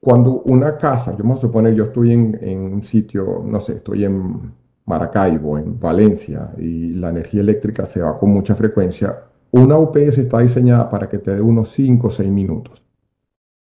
cuando 0.00 0.42
una 0.42 0.76
casa, 0.78 1.12
yo 1.12 1.18
vamos 1.18 1.38
a 1.38 1.42
suponer, 1.42 1.74
yo 1.74 1.84
estoy 1.84 2.12
en, 2.12 2.58
un 2.58 2.82
sitio, 2.82 3.42
no 3.44 3.60
sé, 3.60 3.74
estoy 3.76 4.04
en 4.04 4.52
Maracaibo, 4.84 5.58
en 5.58 5.78
Valencia, 5.78 6.52
y 6.58 6.94
la 6.94 7.10
energía 7.10 7.40
eléctrica 7.40 7.84
se 7.84 8.00
va 8.00 8.18
con 8.18 8.30
mucha 8.30 8.54
frecuencia, 8.54 9.24
una 9.50 9.78
UPS 9.78 10.18
está 10.18 10.38
diseñada 10.38 10.88
para 10.88 11.08
que 11.08 11.18
te 11.18 11.34
dé 11.34 11.40
unos 11.40 11.70
5 11.70 12.06
o 12.06 12.10
6 12.10 12.30
minutos 12.30 12.84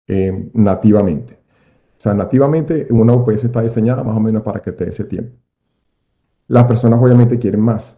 eh, 0.06 0.50
nativamente. 0.54 1.38
O 1.98 2.02
sea, 2.02 2.14
nativamente 2.14 2.86
una 2.90 3.14
UPS 3.14 3.44
está 3.44 3.62
diseñada 3.62 4.04
más 4.04 4.16
o 4.16 4.20
menos 4.20 4.42
para 4.42 4.60
que 4.60 4.72
te 4.72 4.84
dé 4.84 4.90
ese 4.90 5.04
tiempo. 5.04 5.36
Las 6.48 6.64
personas 6.64 7.00
obviamente 7.00 7.38
quieren 7.38 7.60
más. 7.60 7.96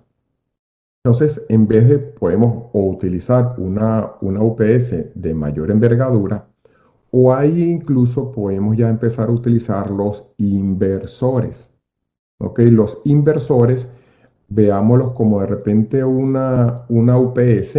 Entonces, 1.04 1.42
en 1.48 1.66
vez 1.66 1.88
de 1.88 1.98
podemos 1.98 2.70
utilizar 2.72 3.54
una, 3.58 4.12
una 4.20 4.40
UPS 4.40 4.94
de 5.14 5.34
mayor 5.34 5.70
envergadura, 5.70 6.51
o 7.14 7.32
ahí 7.32 7.70
incluso 7.70 8.32
podemos 8.32 8.76
ya 8.76 8.88
empezar 8.88 9.28
a 9.28 9.32
utilizar 9.32 9.90
los 9.90 10.24
inversores. 10.38 11.70
¿Ok? 12.38 12.60
Los 12.60 13.00
inversores, 13.04 13.86
veámoslos 14.48 15.12
como 15.12 15.40
de 15.40 15.46
repente 15.46 16.02
una, 16.02 16.84
una 16.88 17.18
UPS, 17.18 17.78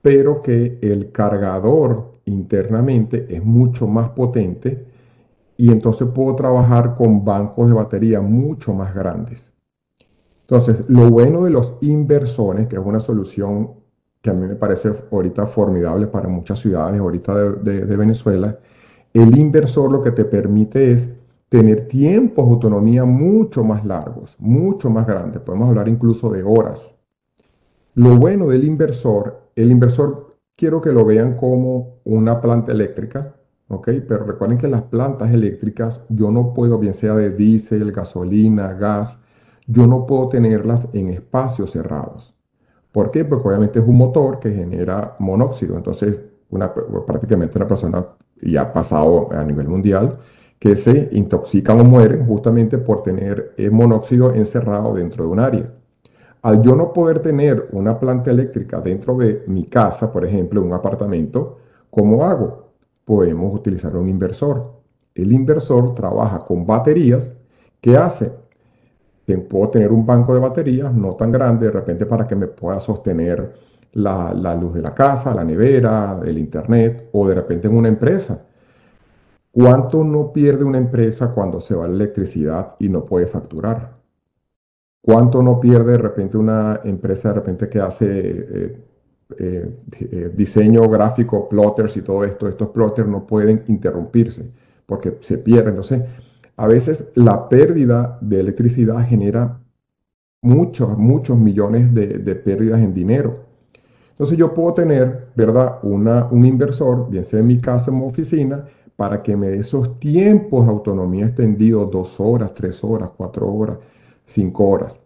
pero 0.00 0.42
que 0.42 0.78
el 0.80 1.12
cargador 1.12 2.12
internamente 2.24 3.26
es 3.28 3.44
mucho 3.44 3.86
más 3.86 4.08
potente 4.10 4.86
y 5.58 5.70
entonces 5.70 6.08
puedo 6.14 6.34
trabajar 6.34 6.94
con 6.96 7.24
bancos 7.24 7.68
de 7.68 7.74
batería 7.74 8.20
mucho 8.20 8.72
más 8.72 8.94
grandes. 8.94 9.52
Entonces, 10.42 10.88
lo 10.88 11.10
bueno 11.10 11.44
de 11.44 11.50
los 11.50 11.74
inversores, 11.82 12.68
que 12.68 12.76
es 12.76 12.82
una 12.84 13.00
solución 13.00 13.85
que 14.26 14.30
a 14.30 14.34
mí 14.34 14.44
me 14.44 14.56
parece 14.56 14.92
ahorita 15.12 15.46
formidable 15.46 16.08
para 16.08 16.28
muchas 16.28 16.58
ciudades 16.58 16.98
ahorita 16.98 17.32
de, 17.62 17.96
Venezuela, 17.96 18.58
el 19.14 19.38
inversor 19.38 19.92
lo 19.92 20.02
que 20.02 20.10
te 20.10 20.24
permite 20.24 20.90
es 20.90 21.12
tener 21.48 21.86
tiempos 21.86 22.44
de 22.44 22.52
autonomía 22.54 23.04
mucho 23.04 23.62
más 23.62 23.84
largos, 23.84 24.34
mucho 24.40 24.90
más 24.90 25.06
grandes. 25.06 25.42
Podemos 25.42 25.68
hablar 25.68 25.88
incluso 25.88 26.28
de 26.28 26.42
horas. 26.42 26.92
Lo 27.94 28.16
bueno 28.16 28.48
del 28.48 28.64
inversor, 28.64 29.50
el 29.54 29.70
inversor 29.70 30.38
quiero 30.56 30.80
que 30.80 30.90
lo 30.90 31.04
vean 31.04 31.36
como 31.36 32.00
una 32.02 32.40
planta 32.40 32.72
eléctrica, 32.72 33.36
¿ok? 33.68 33.90
Pero 34.08 34.24
recuerden 34.24 34.58
que 34.58 34.66
las 34.66 34.82
plantas 34.82 35.32
eléctricas 35.32 36.04
yo 36.08 36.32
no 36.32 36.52
puedo, 36.52 36.80
bien 36.80 36.94
sea 36.94 37.14
de 37.14 37.30
diésel, 37.30 37.92
gasolina, 37.92 38.72
gas, 38.72 39.22
yo 39.68 39.86
no 39.86 40.04
puedo 40.04 40.30
tenerlas 40.30 40.88
en 40.92 41.10
espacios 41.10 41.70
cerrados. 41.70 42.35
¿Por 42.96 43.10
qué? 43.10 43.26
Porque 43.26 43.48
obviamente 43.48 43.78
es 43.78 43.86
un 43.86 43.98
motor 43.98 44.38
que 44.38 44.50
genera 44.50 45.16
monóxido. 45.18 45.76
Entonces, 45.76 46.18
prácticamente 47.06 47.58
una 47.58 47.68
persona, 47.68 48.06
ya 48.40 48.62
ha 48.62 48.72
pasado 48.72 49.28
a 49.32 49.44
nivel 49.44 49.68
mundial, 49.68 50.16
que 50.58 50.74
se 50.76 51.10
intoxican 51.12 51.78
o 51.78 51.84
mueren 51.84 52.26
justamente 52.26 52.78
por 52.78 53.02
tener 53.02 53.52
el 53.58 53.70
monóxido 53.70 54.32
encerrado 54.32 54.94
dentro 54.94 55.24
de 55.24 55.30
un 55.30 55.40
área. 55.40 55.70
Al 56.40 56.62
yo 56.62 56.74
no 56.74 56.94
poder 56.94 57.18
tener 57.18 57.68
una 57.72 58.00
planta 58.00 58.30
eléctrica 58.30 58.80
dentro 58.80 59.14
de 59.18 59.44
mi 59.46 59.66
casa, 59.66 60.10
por 60.10 60.24
ejemplo, 60.24 60.62
un 60.62 60.72
apartamento, 60.72 61.58
¿cómo 61.90 62.24
hago? 62.24 62.70
Podemos 63.04 63.54
utilizar 63.54 63.94
un 63.94 64.08
inversor. 64.08 64.72
El 65.14 65.34
inversor 65.34 65.94
trabaja 65.94 66.38
con 66.38 66.64
baterías. 66.64 67.30
¿Qué 67.82 67.94
hace? 67.98 68.32
Puedo 69.48 69.70
tener 69.70 69.92
un 69.92 70.06
banco 70.06 70.34
de 70.34 70.40
baterías 70.40 70.92
no 70.94 71.14
tan 71.14 71.32
grande 71.32 71.66
de 71.66 71.72
repente 71.72 72.06
para 72.06 72.26
que 72.26 72.36
me 72.36 72.46
pueda 72.46 72.80
sostener 72.80 73.52
la, 73.92 74.32
la 74.34 74.54
luz 74.54 74.74
de 74.74 74.82
la 74.82 74.94
casa, 74.94 75.34
la 75.34 75.44
nevera, 75.44 76.20
el 76.24 76.38
internet 76.38 77.08
o 77.12 77.26
de 77.28 77.34
repente 77.34 77.66
en 77.66 77.76
una 77.76 77.88
empresa. 77.88 78.46
¿Cuánto 79.50 80.04
no 80.04 80.32
pierde 80.34 80.64
una 80.64 80.78
empresa 80.78 81.32
cuando 81.32 81.60
se 81.60 81.74
va 81.74 81.88
la 81.88 81.94
electricidad 81.94 82.74
y 82.78 82.90
no 82.90 83.06
puede 83.06 83.26
facturar? 83.26 83.96
¿Cuánto 85.00 85.42
no 85.42 85.58
pierde 85.60 85.92
de 85.92 85.98
repente 85.98 86.36
una 86.36 86.80
empresa 86.84 87.28
de 87.28 87.34
repente 87.36 87.68
que 87.68 87.80
hace 87.80 88.06
eh, 88.06 88.84
eh, 89.38 89.70
eh, 90.00 90.32
diseño 90.36 90.88
gráfico, 90.88 91.48
plotters 91.48 91.96
y 91.96 92.02
todo 92.02 92.24
esto? 92.24 92.48
Estos 92.48 92.68
plotters 92.68 93.08
no 93.08 93.26
pueden 93.26 93.64
interrumpirse 93.68 94.50
porque 94.84 95.16
se 95.20 95.38
pierden. 95.38 95.70
Entonces, 95.70 96.02
a 96.56 96.66
veces 96.66 97.06
la 97.14 97.48
pérdida 97.48 98.18
de 98.20 98.40
electricidad 98.40 99.06
genera 99.06 99.60
muchos, 100.42 100.96
muchos 100.96 101.38
millones 101.38 101.92
de, 101.92 102.34
pérdidas 102.36 102.80
en 102.80 102.94
dinero. 102.94 103.44
Entonces 104.10 104.38
yo 104.38 104.54
puedo 104.54 104.72
tener, 104.72 105.28
¿verdad? 105.34 105.78
Una, 105.82 106.26
un 106.30 106.46
inversor, 106.46 107.10
bien 107.10 107.24
sea 107.24 107.40
en 107.40 107.46
mi 107.46 107.60
casa 107.60 107.90
en 107.90 107.98
mi 107.98 108.06
oficina, 108.06 108.64
para 108.96 109.22
que 109.22 109.36
me 109.36 109.48
dé 109.48 109.58
esos 109.58 110.00
tiempos 110.00 110.64
de 110.64 110.72
autonomía 110.72 111.26
extendidos, 111.26 111.90
dos 111.90 112.18
horas, 112.18 112.54
tres 112.54 112.82
horas, 112.82 113.10
cuatro 113.14 113.52
horas, 113.52 113.78
cinco 114.24 114.68
horas. 114.68 114.98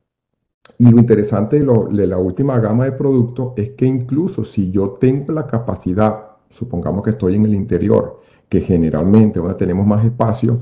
Y 0.79 0.89
lo 0.89 0.99
interesante 0.99 1.59
de, 1.59 2.07
la 2.07 2.19
última 2.19 2.59
gama 2.61 2.85
de 2.85 2.93
productos 2.93 3.53
es 3.57 3.71
que 3.71 3.87
incluso 3.87 4.45
si 4.45 4.71
yo 4.71 4.91
tengo 4.91 5.33
la 5.33 5.47
capacidad, 5.47 6.37
supongamos 6.49 7.03
que 7.03 7.11
estoy 7.11 7.35
en 7.35 7.45
el 7.45 7.55
interior, 7.55 8.21
que 8.49 8.61
generalmente 8.61 9.41
donde 9.41 9.55
tenemos 9.55 9.87
más 9.87 10.05
espacio, 10.05 10.61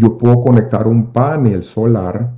yo 0.00 0.16
puedo 0.16 0.40
conectar 0.40 0.88
un 0.88 1.12
panel 1.12 1.62
solar 1.62 2.32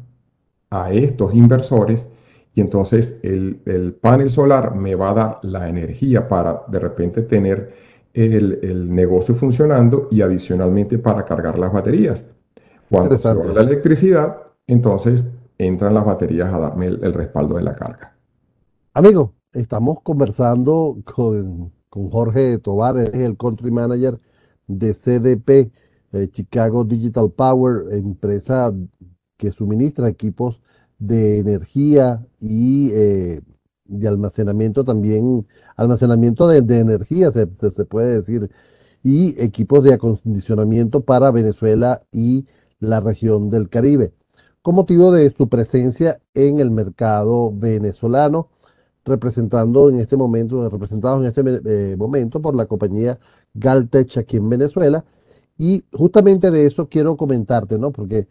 a 0.68 0.92
estos 0.92 1.32
inversores 1.32 2.08
y 2.54 2.60
entonces 2.60 3.14
el, 3.22 3.96
panel 4.00 4.30
solar 4.30 4.74
me 4.74 4.96
va 4.96 5.10
a 5.10 5.14
dar 5.14 5.38
la 5.42 5.68
energía 5.68 6.26
para 6.26 6.64
de 6.66 6.78
repente 6.80 7.22
tener 7.22 7.72
el, 8.12 8.92
negocio 8.92 9.34
funcionando 9.34 10.08
y 10.10 10.22
adicionalmente 10.22 10.98
para 10.98 11.24
cargar 11.24 11.58
las 11.58 11.72
baterías. 11.72 12.24
Cuando 12.90 13.16
se 13.16 13.32
va 13.32 13.44
la 13.44 13.60
electricidad, 13.60 14.38
entonces 14.66 15.24
entran 15.56 15.94
las 15.94 16.04
baterías 16.04 16.52
a 16.52 16.58
darme 16.58 16.86
el, 16.86 17.14
respaldo 17.14 17.54
de 17.54 17.62
la 17.62 17.76
carga. 17.76 18.16
Amigo, 18.92 19.34
estamos 19.52 20.02
conversando 20.02 20.98
con, 21.04 21.72
con 21.88 22.08
Jorge 22.08 22.58
Tobar, 22.58 22.96
el 22.96 23.36
country 23.36 23.70
manager 23.70 24.18
de 24.66 24.94
CDP 24.94 25.72
eh, 26.12 26.28
Chicago 26.30 26.84
Digital 26.84 27.30
Power, 27.30 27.92
empresa 27.92 28.72
que 29.36 29.50
suministra 29.50 30.08
equipos 30.08 30.60
de 30.98 31.40
energía 31.40 32.24
y 32.38 32.90
eh, 32.92 33.40
de 33.86 34.08
almacenamiento 34.08 34.84
también, 34.84 35.46
almacenamiento 35.76 36.46
de, 36.48 36.78
energía 36.78 37.32
se, 37.32 37.46
puede 37.46 38.16
decir, 38.16 38.50
y 39.02 39.34
equipos 39.42 39.82
de 39.82 39.94
acondicionamiento 39.94 41.00
para 41.02 41.30
Venezuela 41.30 42.02
y 42.12 42.46
la 42.78 43.00
región 43.00 43.50
del 43.50 43.68
Caribe, 43.68 44.12
con 44.62 44.76
motivo 44.76 45.12
de 45.12 45.30
su 45.36 45.48
presencia 45.48 46.20
en 46.34 46.60
el 46.60 46.70
mercado 46.70 47.52
venezolano, 47.52 48.48
representando 49.04 49.90
en 49.90 49.98
este 49.98 50.16
momento, 50.16 50.68
representados 50.70 51.22
en 51.22 51.28
este 51.28 51.92
eh, 51.92 51.96
momento 51.96 52.40
por 52.40 52.54
la 52.54 52.66
compañía 52.66 53.18
Galtech 53.54 54.18
aquí 54.18 54.36
en 54.36 54.48
Venezuela, 54.48 55.04
y 55.58 55.84
justamente 55.92 56.50
de 56.50 56.66
eso 56.66 56.88
quiero 56.88 57.16
comentarte, 57.16 57.78
¿no? 57.78 57.92
Porque 57.92 58.28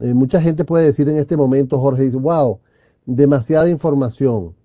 eh, 0.00 0.14
mucha 0.14 0.40
gente 0.40 0.64
puede 0.64 0.86
decir 0.86 1.08
en 1.08 1.18
este 1.18 1.36
momento, 1.36 1.78
Jorge, 1.78 2.02
dice, 2.04 2.16
wow, 2.16 2.60
demasiada 3.06 3.68
información. 3.68 4.56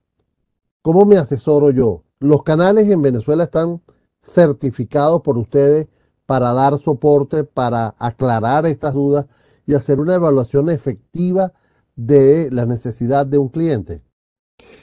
¿Cómo 0.82 1.06
me 1.06 1.18
asesoro 1.18 1.72
yo? 1.72 2.04
Los 2.20 2.44
canales 2.44 2.90
en 2.90 3.02
Venezuela 3.02 3.44
están 3.44 3.82
certificados 4.22 5.22
por 5.22 5.38
ustedes 5.38 5.88
para 6.26 6.54
dar 6.54 6.78
soporte, 6.78 7.44
para 7.44 7.96
aclarar 8.00 8.66
estas 8.66 8.94
dudas 8.94 9.26
y 9.66 9.74
hacer 9.74 10.00
una 10.00 10.16
evaluación 10.16 10.70
efectiva 10.70 11.54
de 11.96 12.50
la 12.52 12.66
necesidad 12.66 13.26
de 13.26 13.38
un 13.38 13.50
cliente. 13.50 14.02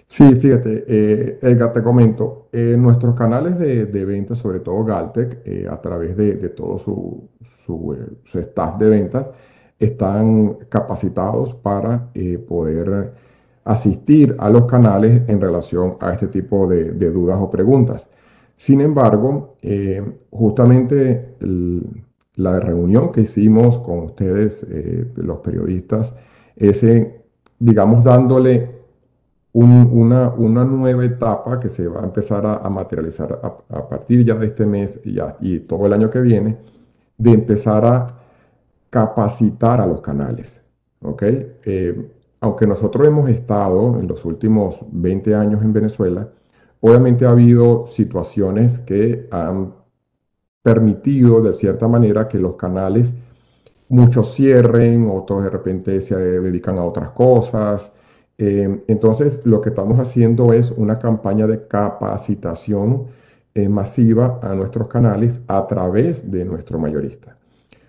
Sí, 0.09 0.35
fíjate, 0.37 0.85
eh, 0.87 1.39
Edgar, 1.43 1.73
te 1.73 1.83
comento, 1.83 2.49
eh, 2.53 2.77
nuestros 2.79 3.15
canales 3.15 3.59
de, 3.59 4.05
venta, 4.05 4.35
sobre 4.35 4.61
todo 4.61 4.85
Galtec, 4.85 5.41
eh, 5.45 5.67
a 5.71 5.81
través 5.81 6.17
de, 6.17 6.35
todo 6.51 6.79
su, 6.79 7.29
su, 7.45 7.97
staff 8.25 8.79
de 8.79 8.89
ventas, 8.89 9.31
están 9.79 10.55
capacitados 10.69 11.55
para 11.55 12.09
poder 12.49 13.13
asistir 13.65 14.35
a 14.39 14.49
los 14.49 14.65
canales 14.67 15.23
en 15.29 15.41
relación 15.41 15.97
a 16.01 16.13
este 16.13 16.29
tipo 16.29 16.67
de, 16.67 16.93
dudas 17.11 17.39
o 17.41 17.51
preguntas. 17.51 18.09
Sin 18.57 18.81
embargo, 18.81 19.57
justamente 20.31 21.35
la 22.37 22.61
reunión 22.61 23.13
que 23.13 23.23
hicimos 23.23 23.79
con 23.79 23.99
ustedes, 24.05 24.67
los 25.17 25.39
periodistas, 25.41 26.15
ese, 26.57 27.21
digamos, 27.59 28.03
dándole 28.03 28.76
una, 29.65 30.29
una, 30.29 30.65
nueva 30.65 31.05
etapa 31.05 31.59
que 31.59 31.71
se 31.71 31.89
va 31.89 32.03
a 32.03 32.05
empezar 32.05 32.45
a, 32.45 32.69
materializar 32.69 33.41
a, 33.43 33.89
partir 33.89 34.23
ya 34.23 34.35
de 34.35 34.47
este 34.47 34.67
mes 34.67 35.01
y, 35.03 35.15
ya, 35.15 35.37
y 35.41 35.61
todo 35.61 35.87
el 35.87 35.95
año 35.95 36.11
que 36.11 36.21
viene, 36.21 36.59
de 37.17 37.31
empezar 37.31 37.87
a 37.87 38.07
capacitar 38.91 39.81
a 39.81 39.87
los 39.87 40.03
canales. 40.03 40.63
Eh, 41.21 42.11
aunque 42.41 42.67
nosotros 42.67 43.07
hemos 43.07 43.31
estado 43.31 43.99
en 43.99 44.07
los 44.07 44.25
últimos 44.27 44.81
20 44.93 45.35
años 45.35 45.63
en 45.63 45.73
Venezuela, 45.73 46.29
obviamente 46.81 47.25
ha 47.25 47.31
habido 47.31 47.87
situaciones 47.87 48.79
que 48.81 49.27
han 49.31 49.73
permitido 50.63 51.41
de 51.41 51.55
cierta 51.55 51.89
manera 51.89 52.29
que 52.29 52.39
los 52.39 52.57
canales 52.57 53.15
muchos 53.89 54.35
cierren, 54.35 55.09
otros 55.09 55.45
de 55.45 55.51
repente 55.51 56.01
se 56.03 56.17
dedican 56.17 56.77
a 56.79 56.85
otras 56.85 57.11
cosas, 57.11 57.93
eh, 58.39 58.85
entonces, 58.89 59.41
lo 59.45 59.61
que 59.61 59.71
estamos 59.71 59.99
haciendo 59.99 60.53
es 60.53 60.71
una 60.71 60.99
campaña 60.99 61.47
de 61.47 61.67
capacitación 61.67 63.07
eh, 63.55 63.69
masiva 63.69 64.41
a 64.43 64.55
nuestros 64.55 64.89
canales 64.89 65.41
a 65.49 65.67
través 65.67 66.31
de 66.31 66.45
nuestro 66.45 66.79
mayorista. 66.79 67.37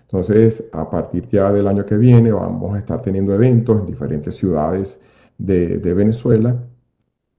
Entonces, 0.02 0.64
a 0.72 0.88
partir 0.88 1.28
ya 1.28 1.52
del 1.52 1.68
año 1.68 1.84
que 1.84 1.98
viene, 1.98 2.32
vamos 2.32 2.74
a 2.74 2.78
estar 2.78 3.02
teniendo 3.02 3.34
eventos 3.34 3.80
en 3.80 3.86
diferentes 3.86 4.36
ciudades 4.36 4.98
de, 5.36 5.76
de 5.78 5.94
Venezuela, 5.94 6.56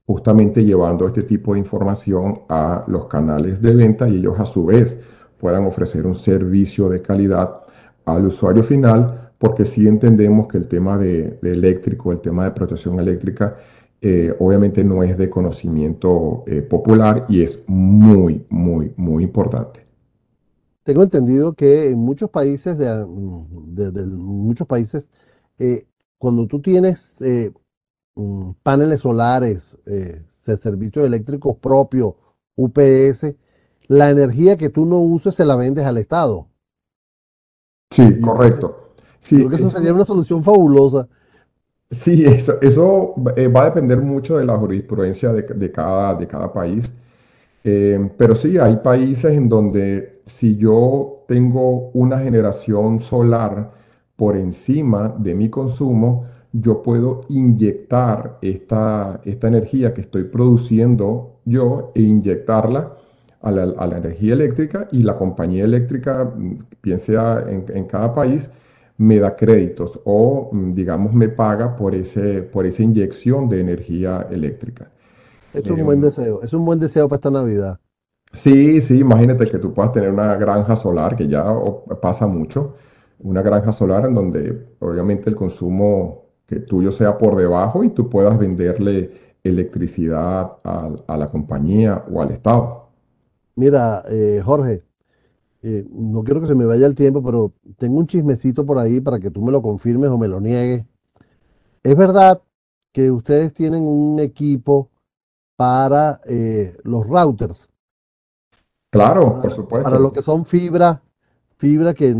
justamente 0.06 0.64
llevando 0.64 1.08
este 1.08 1.24
tipo 1.24 1.54
de 1.54 1.60
información 1.60 2.42
a 2.48 2.84
los 2.86 3.06
canales 3.06 3.60
de 3.60 3.74
venta 3.74 4.08
y 4.08 4.18
ellos 4.18 4.38
a 4.38 4.44
su 4.44 4.66
vez 4.66 5.00
puedan 5.38 5.64
ofrecer 5.66 6.06
un 6.06 6.14
servicio 6.14 6.88
de 6.88 7.02
calidad 7.02 7.62
al 8.04 8.26
usuario 8.26 8.62
final 8.62 9.29
porque 9.40 9.64
sí 9.64 9.88
entendemos 9.88 10.48
que 10.48 10.58
el 10.58 10.68
tema 10.68 10.98
de, 10.98 11.38
eléctrico, 11.42 12.12
el 12.12 12.20
tema 12.20 12.44
de 12.44 12.50
protección 12.50 13.00
eléctrica, 13.00 13.56
eh, 14.02 14.34
obviamente 14.38 14.84
no 14.84 15.02
es 15.02 15.16
de 15.16 15.30
conocimiento 15.30 16.44
eh, 16.46 16.60
popular 16.60 17.24
y 17.26 17.42
es 17.42 17.58
muy, 17.66 18.44
muy, 18.50 18.92
muy 18.98 19.24
importante. 19.24 19.80
Tengo 20.82 21.02
entendido 21.02 21.54
que 21.54 21.88
en 21.88 21.98
muchos 22.00 22.28
países, 22.28 22.76
de, 22.76 23.06
muchos 24.08 24.66
países, 24.66 25.08
eh, 25.58 25.84
cuando 26.18 26.46
tú 26.46 26.60
tienes 26.60 27.16
mm, 28.16 28.50
paneles 28.62 29.00
solares, 29.00 29.78
servicios 30.40 31.06
eléctricos 31.06 31.56
propios, 31.56 32.12
UPS, 32.56 33.34
la 33.88 34.10
energía 34.10 34.58
que 34.58 34.68
tú 34.68 34.84
no 34.84 34.98
uses 34.98 35.34
se 35.34 35.46
la 35.46 35.56
vendes 35.56 35.86
al 35.86 35.96
Estado. 35.96 36.46
Sí, 37.90 38.20
correcto. 38.20 38.89
Sí, 39.20 39.36
Creo 39.36 39.50
que 39.50 39.56
eso 39.56 39.70
sería 39.70 39.94
una 39.94 40.04
solución 40.04 40.42
fabulosa. 40.44 41.08
Sí, 41.90 42.24
eso, 42.24 42.58
eso 42.62 43.14
eh, 43.36 43.48
va 43.48 43.62
a 43.62 43.64
depender 43.66 43.98
mucho 44.00 44.38
de 44.38 44.44
la 44.44 44.56
jurisprudencia 44.56 45.32
de, 45.32 45.72
cada, 45.72 46.14
de 46.14 46.26
cada 46.28 46.52
país. 46.52 46.92
Eh, 47.64 48.10
pero 48.16 48.34
sí, 48.34 48.58
hay 48.58 48.76
países 48.76 49.32
en 49.32 49.48
donde 49.48 50.22
si 50.26 50.56
yo 50.56 51.24
tengo 51.28 51.90
una 51.94 52.18
generación 52.20 53.00
solar 53.00 53.72
por 54.16 54.36
encima 54.36 55.14
de 55.18 55.34
mi 55.34 55.50
consumo, 55.50 56.26
yo 56.52 56.82
puedo 56.82 57.22
inyectar 57.28 58.38
esta, 58.42 59.20
esta 59.24 59.48
energía 59.48 59.92
que 59.94 60.02
estoy 60.02 60.24
produciendo 60.24 61.38
yo 61.44 61.92
e 61.94 62.02
inyectarla 62.02 62.96
a 63.42 63.50
la, 63.50 63.62
a 63.64 63.86
la 63.86 63.98
energía 63.98 64.34
eléctrica 64.34 64.88
y 64.92 65.02
la 65.02 65.16
compañía 65.16 65.64
eléctrica, 65.64 66.32
bien 66.82 66.98
sea 66.98 67.44
en, 67.48 67.64
en 67.74 67.84
cada 67.86 68.14
país, 68.14 68.50
me 69.00 69.18
da 69.18 69.36
créditos 69.36 70.00
o, 70.04 70.50
mm, 70.52 70.72
digamos, 70.74 71.12
me 71.14 71.28
paga 71.28 71.76
por, 71.76 71.94
ese, 71.94 72.42
por 72.42 72.66
esa 72.66 72.82
inyección 72.84 73.48
de 73.48 73.60
energía 73.60 74.26
eléctrica. 74.30 74.90
Es 75.52 75.70
un 75.70 75.84
buen 75.84 76.00
Em, 76.00 76.00
deseo, 76.00 76.42
es 76.42 76.52
un 76.54 76.64
buen 76.64 76.80
deseo 76.80 77.08
para 77.08 77.18
esta 77.18 77.30
Navidad. 77.30 77.78
sí, 78.32 78.80
sí, 78.82 78.98
imagínate 79.00 79.46
que 79.50 79.58
tú 79.58 79.72
puedas 79.74 79.92
tener 79.92 80.10
una 80.10 80.36
granja 80.36 80.76
solar, 80.76 81.16
que 81.16 81.28
ya 81.28 81.44
pasa 82.00 82.26
mucho, 82.26 82.76
una 83.20 83.42
granja 83.42 83.72
solar 83.72 84.06
en 84.06 84.14
donde 84.14 84.68
obviamente 84.80 85.28
el 85.30 85.36
consumo 85.36 86.26
que 86.46 86.60
tuyo 86.60 86.90
sea 86.92 87.18
por 87.18 87.36
debajo 87.36 87.84
y 87.84 87.90
tú 87.90 88.08
puedas 88.08 88.38
venderle 88.38 89.12
electricidad 89.44 90.52
al- 90.64 91.04
a, 91.06 91.16
la 91.16 91.28
compañía 91.30 92.04
o 92.10 92.20
al 92.22 92.30
Estado. 92.32 92.88
Mira, 93.56 94.02
eh, 94.08 94.40
Jorge, 94.44 94.84
eh, 95.62 95.84
no 95.90 96.22
quiero 96.24 96.40
que 96.40 96.46
se 96.48 96.54
me 96.54 96.66
vaya 96.66 96.86
el 96.86 96.94
tiempo, 96.94 97.22
pero 97.22 97.52
tengo 97.78 97.98
un 97.98 98.06
chismecito 98.06 98.64
por 98.66 98.78
ahí 98.78 99.00
para 99.00 99.20
que 99.20 99.30
tú 99.30 99.42
me 99.42 99.52
lo 99.52 99.62
confirmes 99.62 100.10
o 100.10 100.18
me 100.18 100.28
lo 100.28 100.40
niegues. 100.40 100.84
¿Es 101.82 101.96
verdad 101.96 102.42
que 102.92 103.10
ustedes 103.10 103.52
tienen 103.54 103.84
un 103.84 104.20
equipo 104.20 104.90
para 105.56 106.20
eh, 106.26 106.76
los 106.84 107.06
routers, 107.08 107.68
Claro, 108.90 109.40
por 109.42 109.52
para, 109.52 109.62
para 109.80 109.98
lo 109.98 110.12
supuesto. 110.12 110.12
que 110.12 110.22
son 110.22 110.44
fibras, 110.46 111.00
fibra 111.58 111.94
que, 111.94 112.14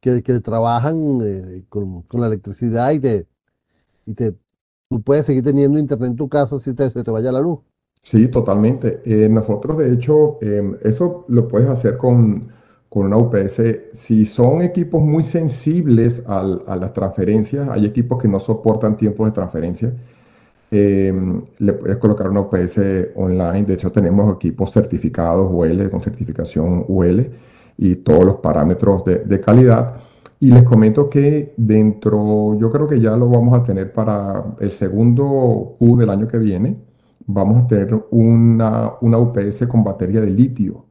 que, 0.00 0.22
que 0.22 0.40
trabajan 0.40 1.20
eh, 1.22 1.64
con, 1.68 2.02
con 2.02 2.20
la 2.20 2.26
electricidad 2.28 2.92
y 2.92 3.00
te, 3.00 3.28
y 4.06 4.14
te, 4.14 4.32
tú 4.90 5.02
puedes 5.02 5.26
seguir 5.26 5.44
teniendo 5.44 5.80
internet 5.80 6.10
en 6.12 6.16
tu 6.16 6.28
casa 6.30 6.58
si 6.60 6.74
te, 6.74 6.90
se 6.90 7.04
te 7.04 7.12
vaya 7.12 7.32
la 7.32 7.40
luz? 7.40 7.60
Sí, 8.02 8.28
totalmente. 8.28 9.00
Eh, 9.04 9.28
nosotros, 9.28 9.78
de 9.78 9.92
hecho, 9.94 10.38
eso 10.82 11.24
lo 11.28 11.48
puedes 11.48 11.68
hacer 11.68 11.96
con, 11.96 12.52
con 12.94 13.06
una 13.06 13.18
UPS. 13.18 13.90
Si 13.94 14.24
son 14.26 14.62
equipos 14.62 15.02
muy 15.02 15.24
sensibles 15.24 16.22
al- 16.26 16.62
a 16.68 16.76
las 16.76 16.94
transferencias, 16.94 17.68
hay 17.70 17.86
equipos 17.86 18.22
que 18.22 18.28
no 18.28 18.40
soportan 18.40 18.96
tiempos 18.98 19.26
de 19.28 19.32
transferencia. 19.32 19.94
em, 20.70 21.42
le 21.58 21.72
puedes 21.74 21.98
colocar 21.98 22.28
una 22.30 22.40
UPS 22.40 23.12
online. 23.16 23.64
De 23.64 23.74
hecho, 23.74 23.92
tenemos 23.92 24.34
equipos 24.34 24.72
certificados 24.72 25.48
UL, 25.52 25.90
con 25.90 26.00
certificación 26.00 26.84
UL 26.88 27.30
y 27.78 27.96
todos 27.96 28.24
los 28.24 28.36
parámetros 28.36 29.04
de, 29.04 29.18
de 29.24 29.40
calidad. 29.40 29.96
Y 30.40 30.50
les 30.50 30.62
comento 30.64 31.08
que 31.08 31.54
dentro, 31.56 32.58
yo 32.58 32.70
creo 32.72 32.88
que 32.88 33.00
ya 33.00 33.16
lo 33.16 33.28
vamos 33.28 33.54
a 33.58 33.62
tener 33.64 33.92
para 33.92 34.56
el 34.60 34.72
segundo 34.72 35.76
Q 35.78 35.96
del 35.96 36.10
año 36.10 36.28
que 36.28 36.38
viene. 36.38 36.76
Vamos 37.26 37.62
a 37.64 37.66
tener 37.66 37.94
una, 38.10 38.92
una 39.00 39.18
UPS 39.18 39.66
con 39.66 39.84
batería 39.84 40.20
de 40.20 40.30
litio. 40.30 40.84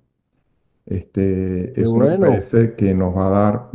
Este 0.85 1.79
es 1.81 1.93
una 1.93 2.05
bueno. 2.05 2.17
UPS 2.17 2.75
que 2.77 2.93
nos 2.93 3.15
va 3.15 3.27
a 3.27 3.29
dar 3.29 3.69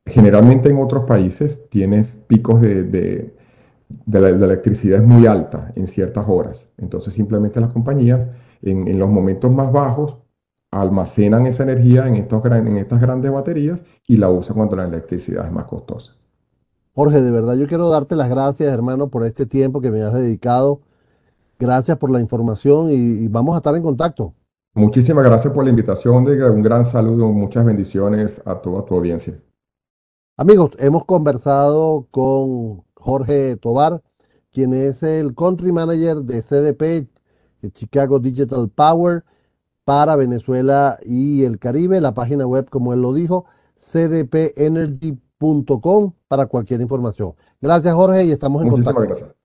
generalmente 0.06 0.70
en 0.70 0.78
otros 0.78 1.04
países 1.04 1.68
tienes 1.70 2.16
picos 2.28 2.60
de, 2.60 2.84
de- 2.84 4.20
la, 4.20 4.32
de 4.32 4.44
electricidad 4.44 5.02
muy 5.02 5.26
alta 5.26 5.72
en 5.76 5.86
ciertas 5.88 6.26
horas. 6.28 6.68
Entonces 6.78 7.14
simplemente 7.14 7.60
las 7.60 7.72
compañías 7.72 8.26
en, 8.62 8.88
en 8.88 8.98
los 8.98 9.08
momentos 9.08 9.52
más 9.52 9.72
bajos 9.72 10.16
almacenan 10.72 11.46
esa 11.46 11.62
energía 11.64 12.06
en, 12.08 12.16
estos, 12.16 12.42
gran- 12.42 12.66
en 12.66 12.78
estas 12.78 13.00
grandes 13.00 13.32
baterías 13.32 13.80
y 14.06 14.16
la 14.16 14.30
usan 14.30 14.56
cuando 14.56 14.76
la 14.76 14.84
electricidad 14.86 15.46
es 15.46 15.52
más 15.52 15.66
costosa. 15.66 16.16
Jorge, 16.94 17.20
de 17.22 17.30
verdad 17.30 17.54
yo 17.54 17.68
quiero 17.68 17.88
darte 17.90 18.16
las 18.16 18.28
gracias, 18.30 18.72
hermano, 18.72 19.08
por 19.08 19.22
este 19.24 19.46
tiempo 19.46 19.80
que 19.80 19.90
me 19.92 20.02
has 20.02 20.14
dedicado. 20.14 20.80
Gracias 21.58 21.98
por 21.98 22.10
la 22.10 22.20
información 22.20 22.88
y 22.90 23.28
vamos 23.28 23.54
a 23.54 23.58
estar 23.58 23.74
en 23.76 23.82
contacto. 23.82 24.34
Muchísimas 24.76 25.24
gracias 25.24 25.52
por 25.54 25.64
la 25.64 25.70
invitación, 25.70 26.26
un 26.26 26.62
gran 26.62 26.84
saludo, 26.84 27.32
muchas 27.32 27.64
bendiciones 27.64 28.42
a 28.44 28.56
toda 28.56 28.84
tu 28.84 28.94
audiencia. 28.94 29.40
Amigos, 30.36 30.72
hemos 30.78 31.06
conversado 31.06 32.06
con 32.10 32.84
Jorge 32.94 33.56
Tobar, 33.56 34.02
quien 34.52 34.74
es 34.74 35.02
el 35.02 35.34
Country 35.34 35.72
Manager 35.72 36.18
de 36.18 36.42
CDP, 36.42 37.08
de 37.62 37.70
Chicago 37.72 38.18
Digital 38.18 38.68
Power, 38.68 39.24
para 39.84 40.14
Venezuela 40.14 40.98
y 41.06 41.44
el 41.44 41.58
Caribe. 41.58 42.02
La 42.02 42.12
página 42.12 42.46
web, 42.46 42.68
como 42.68 42.92
él 42.92 43.00
lo 43.00 43.14
dijo, 43.14 43.46
cdpenergy.com 43.78 46.12
para 46.28 46.44
cualquier 46.48 46.82
información. 46.82 47.32
Gracias, 47.62 47.94
Jorge, 47.94 48.26
y 48.26 48.30
estamos 48.30 48.62
en 48.62 48.68
Muchísimas 48.68 48.94
contacto. 48.94 49.22
gracias. 49.22 49.35